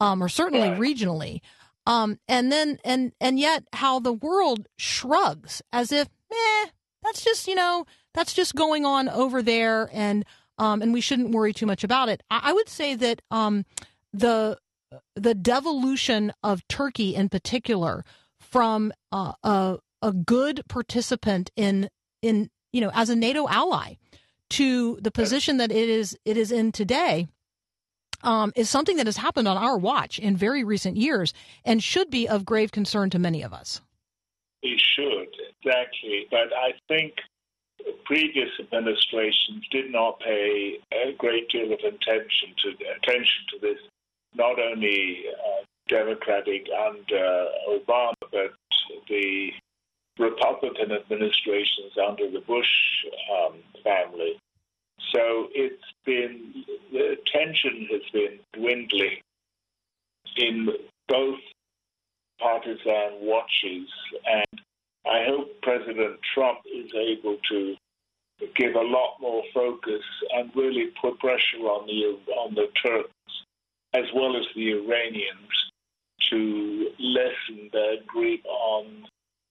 um, 0.00 0.22
or 0.22 0.28
certainly 0.28 0.68
regionally. 0.68 1.40
Um, 1.86 2.18
and 2.28 2.52
then, 2.52 2.78
and 2.84 3.12
and 3.20 3.38
yet, 3.38 3.64
how 3.72 3.98
the 3.98 4.12
world 4.12 4.68
shrugs 4.76 5.62
as 5.72 5.92
if, 5.92 6.08
eh, 6.30 6.66
that's 7.02 7.24
just 7.24 7.48
you 7.48 7.54
know, 7.54 7.86
that's 8.14 8.34
just 8.34 8.54
going 8.54 8.84
on 8.84 9.08
over 9.08 9.42
there, 9.42 9.90
and 9.92 10.24
um, 10.58 10.82
and 10.82 10.92
we 10.92 11.00
shouldn't 11.00 11.30
worry 11.30 11.52
too 11.52 11.66
much 11.66 11.82
about 11.82 12.08
it. 12.08 12.22
I, 12.30 12.40
I 12.44 12.52
would 12.52 12.68
say 12.68 12.94
that 12.94 13.22
um, 13.30 13.64
the 14.12 14.58
the 15.14 15.34
devolution 15.34 16.32
of 16.42 16.66
Turkey, 16.68 17.14
in 17.14 17.28
particular, 17.28 18.04
from 18.40 18.92
uh, 19.10 19.32
a 19.42 19.78
a 20.02 20.12
good 20.12 20.62
participant 20.68 21.50
in 21.56 21.88
in 22.22 22.50
you 22.72 22.80
know 22.80 22.90
as 22.94 23.08
a 23.08 23.16
NATO 23.16 23.48
ally 23.48 23.94
to 24.50 24.98
the 25.00 25.10
position 25.10 25.56
that 25.58 25.70
it 25.70 25.88
is 25.88 26.16
it 26.24 26.36
is 26.36 26.52
in 26.52 26.72
today 26.72 27.28
um, 28.22 28.52
is 28.54 28.70
something 28.70 28.96
that 28.96 29.06
has 29.06 29.16
happened 29.16 29.48
on 29.48 29.56
our 29.56 29.76
watch 29.76 30.18
in 30.18 30.36
very 30.36 30.64
recent 30.64 30.96
years 30.96 31.32
and 31.64 31.82
should 31.82 32.10
be 32.10 32.28
of 32.28 32.44
grave 32.44 32.72
concern 32.72 33.10
to 33.10 33.18
many 33.18 33.42
of 33.42 33.52
us. 33.52 33.80
It 34.62 34.80
should, 34.80 35.28
exactly. 35.58 36.26
But 36.30 36.52
I 36.54 36.74
think 36.86 37.14
previous 38.04 38.50
administrations 38.60 39.64
did 39.70 39.90
not 39.90 40.20
pay 40.20 40.78
a 40.92 41.12
great 41.18 41.48
deal 41.48 41.72
of 41.72 41.80
attention 41.80 42.54
to 42.58 42.68
attention 42.96 43.44
to 43.52 43.58
this. 43.60 43.78
Not 44.34 44.58
only 44.58 45.24
uh, 45.28 45.64
Democratic 45.88 46.66
under 46.86 47.48
Obama, 47.68 48.14
but 48.30 48.52
the 49.08 49.50
Republican 50.18 50.92
administrations 50.92 51.92
under 52.06 52.30
the 52.30 52.40
Bush 52.40 52.68
um, 53.32 53.54
family. 53.82 54.38
So 55.12 55.48
it's 55.54 55.82
been 56.04 56.64
the 56.92 57.16
tension 57.32 57.88
has 57.90 58.02
been 58.12 58.38
dwindling 58.52 59.18
in 60.36 60.68
both 61.08 61.40
partisan 62.40 63.20
watches, 63.20 63.88
and 64.26 64.60
I 65.06 65.24
hope 65.26 65.60
President 65.62 66.20
Trump 66.34 66.60
is 66.72 66.90
able 66.94 67.36
to 67.50 67.76
give 68.56 68.74
a 68.74 68.82
lot 68.82 69.16
more 69.20 69.42
focus 69.52 70.02
and 70.34 70.50
really 70.54 70.90
put 71.00 71.18
pressure 71.18 71.58
on 71.58 71.86
the 71.86 72.32
on 72.34 72.54
the 72.54 72.68
Turks 72.82 73.10
as 73.94 74.04
well 74.14 74.36
as 74.36 74.44
the 74.54 74.72
Iranians 74.72 75.70
to 76.30 76.88
lessen 76.98 77.70
their 77.72 77.96
grip 78.06 78.44
on 78.46 79.06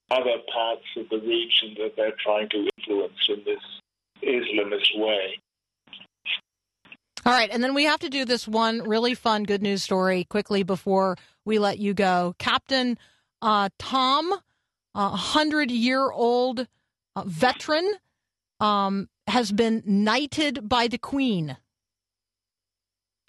other 0.09 0.37
parts 0.53 0.85
of 0.97 1.09
the 1.09 1.19
region 1.19 1.75
that 1.77 1.93
they're 1.95 2.15
trying 2.23 2.49
to 2.49 2.67
influence 2.77 3.29
in 3.29 3.43
this 3.45 3.59
Islamist 4.23 4.97
way. 4.97 5.39
All 7.23 7.33
right, 7.33 7.49
and 7.51 7.63
then 7.63 7.75
we 7.75 7.83
have 7.83 7.99
to 7.99 8.09
do 8.09 8.25
this 8.25 8.47
one 8.47 8.81
really 8.81 9.13
fun 9.13 9.43
good 9.43 9.61
news 9.61 9.83
story 9.83 10.23
quickly 10.23 10.63
before 10.63 11.17
we 11.45 11.59
let 11.59 11.77
you 11.77 11.93
go. 11.93 12.35
Captain 12.39 12.97
uh, 13.43 13.69
Tom, 13.77 14.33
a 14.95 15.09
hundred 15.09 15.69
year 15.69 16.11
old 16.11 16.67
uh, 17.15 17.23
veteran, 17.25 17.93
um, 18.59 19.07
has 19.27 19.51
been 19.51 19.83
knighted 19.85 20.67
by 20.67 20.87
the 20.87 20.97
Queen. 20.97 21.57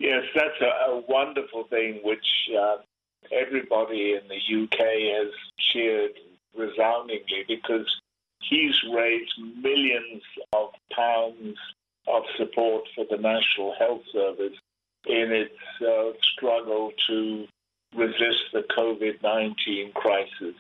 Yes, 0.02 0.24
that's 0.34 0.60
a, 0.60 0.90
a 0.90 1.02
wonderful 1.08 1.62
thing, 1.70 2.00
which 2.02 2.26
uh, 2.60 2.78
everybody 3.30 4.14
in 4.14 4.26
the 4.26 4.64
UK 4.64 4.78
has 5.16 5.32
cheered 5.56 6.18
resoundingly 6.58 7.44
because 7.46 7.86
he's 8.40 8.74
raised 8.92 9.32
millions 9.62 10.24
of 10.54 10.70
pounds 10.92 11.56
of 12.08 12.24
support 12.36 12.82
for 12.96 13.04
the 13.08 13.16
National 13.16 13.76
Health 13.78 14.02
Service 14.12 14.58
in 15.06 15.30
its 15.30 15.54
uh, 15.80 16.18
struggle 16.34 16.90
to 17.06 17.46
resist 17.94 18.42
the 18.52 18.64
COVID 18.76 19.22
19 19.22 19.92
crisis. 19.92 20.56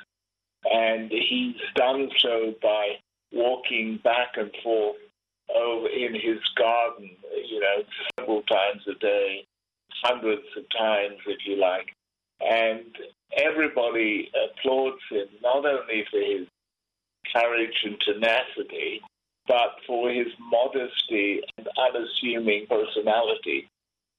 And 0.70 1.10
he's 1.10 1.56
done 1.74 2.10
so 2.18 2.54
by 2.62 2.98
walking 3.32 3.98
back 4.04 4.36
and 4.36 4.52
forth 4.62 4.98
over 5.54 5.88
in 5.88 6.14
his 6.14 6.40
garden, 6.56 7.10
you 7.48 7.60
know, 7.60 7.82
several 8.18 8.42
times 8.42 8.82
a 8.88 8.94
day, 8.94 9.44
hundreds 10.02 10.42
of 10.56 10.64
times, 10.76 11.18
if 11.26 11.46
you 11.46 11.56
like. 11.56 11.92
And 12.40 12.96
everybody 13.36 14.30
applauds 14.44 15.00
him, 15.10 15.28
not 15.42 15.64
only 15.64 16.04
for 16.10 16.20
his 16.20 16.46
courage 17.34 17.84
and 17.84 18.00
tenacity, 18.00 19.00
but 19.46 19.76
for 19.86 20.10
his 20.10 20.28
modesty 20.38 21.40
and 21.58 21.68
unassuming 21.78 22.66
personality, 22.68 23.68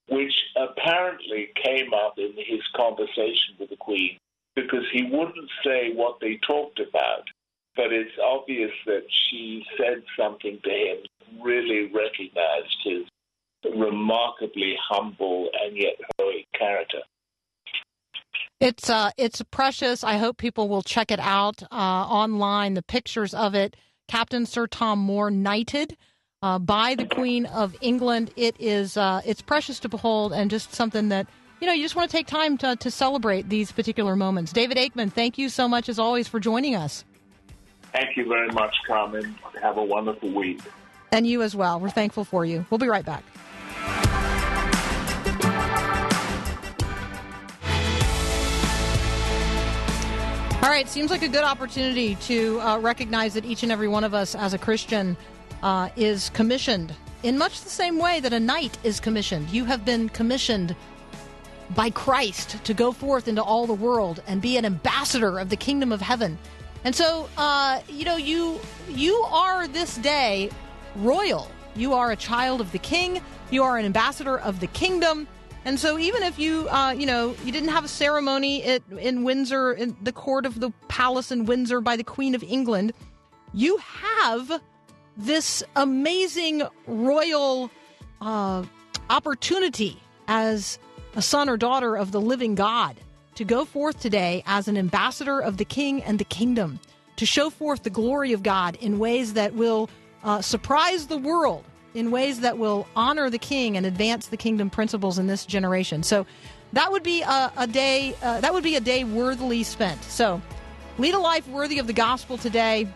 which 0.08 0.34
apparently 0.56 1.48
came 1.62 1.92
up 1.94 2.18
in 2.18 2.32
his 2.36 2.60
conversation 2.76 3.56
with 3.58 3.70
the 3.70 3.76
Queen, 3.76 4.18
because 4.54 4.84
he 4.92 5.04
wouldn't 5.04 5.50
say 5.64 5.92
what 5.94 6.20
they 6.20 6.38
talked 6.46 6.80
about, 6.80 7.24
but 7.76 7.92
it's 7.92 8.10
obvious 8.22 8.70
that 8.86 9.02
she 9.28 9.64
said 9.76 10.02
something 10.18 10.58
to 10.62 10.70
him, 10.70 10.98
really 11.42 11.90
recognized 11.92 12.76
his 12.84 13.02
remarkably 13.76 14.76
humble 14.88 15.48
and 15.62 15.76
yet 15.76 15.94
heroic 16.18 16.46
character. 16.58 16.98
It's 18.60 18.88
uh, 18.88 19.10
it's 19.16 19.42
precious. 19.50 20.04
I 20.04 20.16
hope 20.16 20.38
people 20.38 20.68
will 20.68 20.82
check 20.82 21.10
it 21.10 21.20
out 21.20 21.62
uh, 21.64 21.74
online. 21.74 22.74
The 22.74 22.82
pictures 22.82 23.34
of 23.34 23.54
it, 23.54 23.76
Captain 24.08 24.46
Sir 24.46 24.66
Tom 24.66 24.98
Moore 24.98 25.30
knighted 25.30 25.96
uh, 26.42 26.58
by 26.58 26.94
the 26.94 27.06
Queen 27.06 27.46
of 27.46 27.76
England. 27.80 28.30
It 28.36 28.56
is 28.58 28.96
uh, 28.96 29.22
it's 29.26 29.42
precious 29.42 29.80
to 29.80 29.88
behold, 29.88 30.32
and 30.32 30.50
just 30.50 30.72
something 30.72 31.08
that 31.08 31.26
you 31.60 31.66
know 31.66 31.72
you 31.72 31.82
just 31.82 31.96
want 31.96 32.10
to 32.10 32.16
take 32.16 32.26
time 32.26 32.56
to 32.58 32.76
to 32.76 32.90
celebrate 32.90 33.48
these 33.48 33.72
particular 33.72 34.14
moments. 34.14 34.52
David 34.52 34.76
Aikman, 34.76 35.12
thank 35.12 35.36
you 35.36 35.48
so 35.48 35.66
much 35.66 35.88
as 35.88 35.98
always 35.98 36.28
for 36.28 36.38
joining 36.38 36.74
us, 36.74 37.04
Thank 37.94 38.16
you 38.16 38.26
very 38.26 38.48
much, 38.48 38.74
Carmen. 38.88 39.36
Have 39.62 39.76
a 39.78 39.84
wonderful 39.84 40.30
week. 40.32 40.60
and 41.12 41.24
you 41.24 41.42
as 41.42 41.54
well. 41.54 41.78
We're 41.78 41.90
thankful 41.90 42.24
for 42.24 42.44
you. 42.44 42.66
We'll 42.68 42.78
be 42.78 42.88
right 42.88 43.04
back. 43.06 43.22
All 50.62 50.70
right, 50.70 50.88
seems 50.88 51.10
like 51.10 51.22
a 51.22 51.28
good 51.28 51.44
opportunity 51.44 52.14
to 52.16 52.58
uh, 52.60 52.78
recognize 52.78 53.34
that 53.34 53.44
each 53.44 53.62
and 53.62 53.70
every 53.70 53.86
one 53.86 54.02
of 54.02 54.14
us 54.14 54.34
as 54.34 54.54
a 54.54 54.58
Christian 54.58 55.14
uh, 55.62 55.90
is 55.94 56.30
commissioned 56.30 56.94
in 57.22 57.36
much 57.36 57.60
the 57.60 57.68
same 57.68 57.98
way 57.98 58.18
that 58.20 58.32
a 58.32 58.40
knight 58.40 58.76
is 58.82 58.98
commissioned. 58.98 59.50
You 59.50 59.66
have 59.66 59.84
been 59.84 60.08
commissioned 60.08 60.74
by 61.74 61.90
Christ 61.90 62.64
to 62.64 62.72
go 62.72 62.92
forth 62.92 63.28
into 63.28 63.42
all 63.42 63.66
the 63.66 63.74
world 63.74 64.22
and 64.26 64.40
be 64.40 64.56
an 64.56 64.64
ambassador 64.64 65.38
of 65.38 65.50
the 65.50 65.56
kingdom 65.56 65.92
of 65.92 66.00
heaven. 66.00 66.38
And 66.84 66.94
so, 66.94 67.28
uh, 67.38 67.80
you 67.88 68.04
know, 68.04 68.16
you 68.16 68.60
you 68.88 69.14
are 69.30 69.66
this 69.66 69.96
day 69.96 70.50
royal. 70.96 71.50
You 71.74 71.94
are 71.94 72.12
a 72.12 72.16
child 72.16 72.60
of 72.60 72.70
the 72.72 72.78
King. 72.78 73.20
You 73.50 73.62
are 73.64 73.78
an 73.78 73.86
ambassador 73.86 74.38
of 74.38 74.60
the 74.60 74.66
kingdom. 74.68 75.26
And 75.64 75.80
so, 75.80 75.98
even 75.98 76.22
if 76.22 76.38
you, 76.38 76.68
uh, 76.68 76.92
you 76.92 77.06
know, 77.06 77.34
you 77.42 77.50
didn't 77.50 77.70
have 77.70 77.84
a 77.84 77.88
ceremony 77.88 78.62
at, 78.64 78.82
in 78.98 79.24
Windsor, 79.24 79.72
in 79.72 79.96
the 80.02 80.12
court 80.12 80.44
of 80.44 80.60
the 80.60 80.70
palace 80.88 81.32
in 81.32 81.46
Windsor 81.46 81.80
by 81.80 81.96
the 81.96 82.04
Queen 82.04 82.34
of 82.34 82.42
England, 82.42 82.92
you 83.54 83.78
have 83.78 84.60
this 85.16 85.62
amazing 85.74 86.62
royal 86.86 87.70
uh, 88.20 88.62
opportunity 89.08 89.98
as 90.28 90.78
a 91.16 91.22
son 91.22 91.48
or 91.48 91.56
daughter 91.56 91.96
of 91.96 92.12
the 92.12 92.20
living 92.20 92.54
God 92.54 92.96
to 93.34 93.44
go 93.44 93.64
forth 93.64 94.00
today 94.00 94.42
as 94.46 94.68
an 94.68 94.76
ambassador 94.76 95.40
of 95.40 95.56
the 95.56 95.64
King 95.64 96.02
and 96.02 96.18
the 96.18 96.24
kingdom, 96.24 96.80
to 97.16 97.26
show 97.26 97.50
forth 97.50 97.82
the 97.82 97.90
glory 97.90 98.32
of 98.32 98.42
God 98.42 98.76
in 98.80 98.98
ways 98.98 99.34
that 99.34 99.54
will 99.54 99.88
uh, 100.22 100.40
surprise 100.40 101.06
the 101.06 101.18
world, 101.18 101.64
in 101.94 102.10
ways 102.10 102.40
that 102.40 102.58
will 102.58 102.86
honor 102.96 103.30
the 103.30 103.38
King 103.38 103.76
and 103.76 103.86
advance 103.86 104.28
the 104.28 104.36
kingdom 104.36 104.70
principles 104.70 105.18
in 105.18 105.26
this 105.26 105.46
generation. 105.46 106.02
So 106.02 106.26
that 106.72 106.90
would 106.90 107.02
be 107.02 107.22
a, 107.22 107.52
a 107.56 107.66
day. 107.66 108.14
Uh, 108.22 108.40
that 108.40 108.52
would 108.52 108.64
be 108.64 108.76
a 108.76 108.80
day 108.80 109.04
worthily 109.04 109.62
spent. 109.62 110.02
So 110.04 110.40
lead 110.98 111.14
a 111.14 111.18
life 111.18 111.46
worthy 111.48 111.78
of 111.78 111.86
the 111.86 111.92
gospel 111.92 112.38
today. 112.38 112.88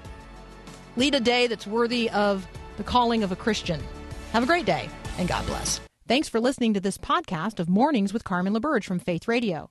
Lead 0.96 1.14
a 1.14 1.20
day 1.20 1.46
that's 1.46 1.66
worthy 1.66 2.10
of 2.10 2.46
the 2.76 2.82
calling 2.82 3.22
of 3.22 3.30
a 3.30 3.36
Christian. 3.36 3.80
Have 4.32 4.42
a 4.42 4.46
great 4.46 4.66
day. 4.66 4.88
and 5.18 5.28
God 5.28 5.46
bless. 5.46 5.80
Thanks 6.06 6.28
for 6.28 6.40
listening 6.40 6.74
to 6.74 6.80
this 6.80 6.96
podcast 6.96 7.58
of 7.58 7.68
Mornings 7.68 8.12
with 8.12 8.24
Carmen 8.24 8.54
LaBerge 8.54 8.84
from 8.84 8.98
Faith 8.98 9.28
Radio. 9.28 9.70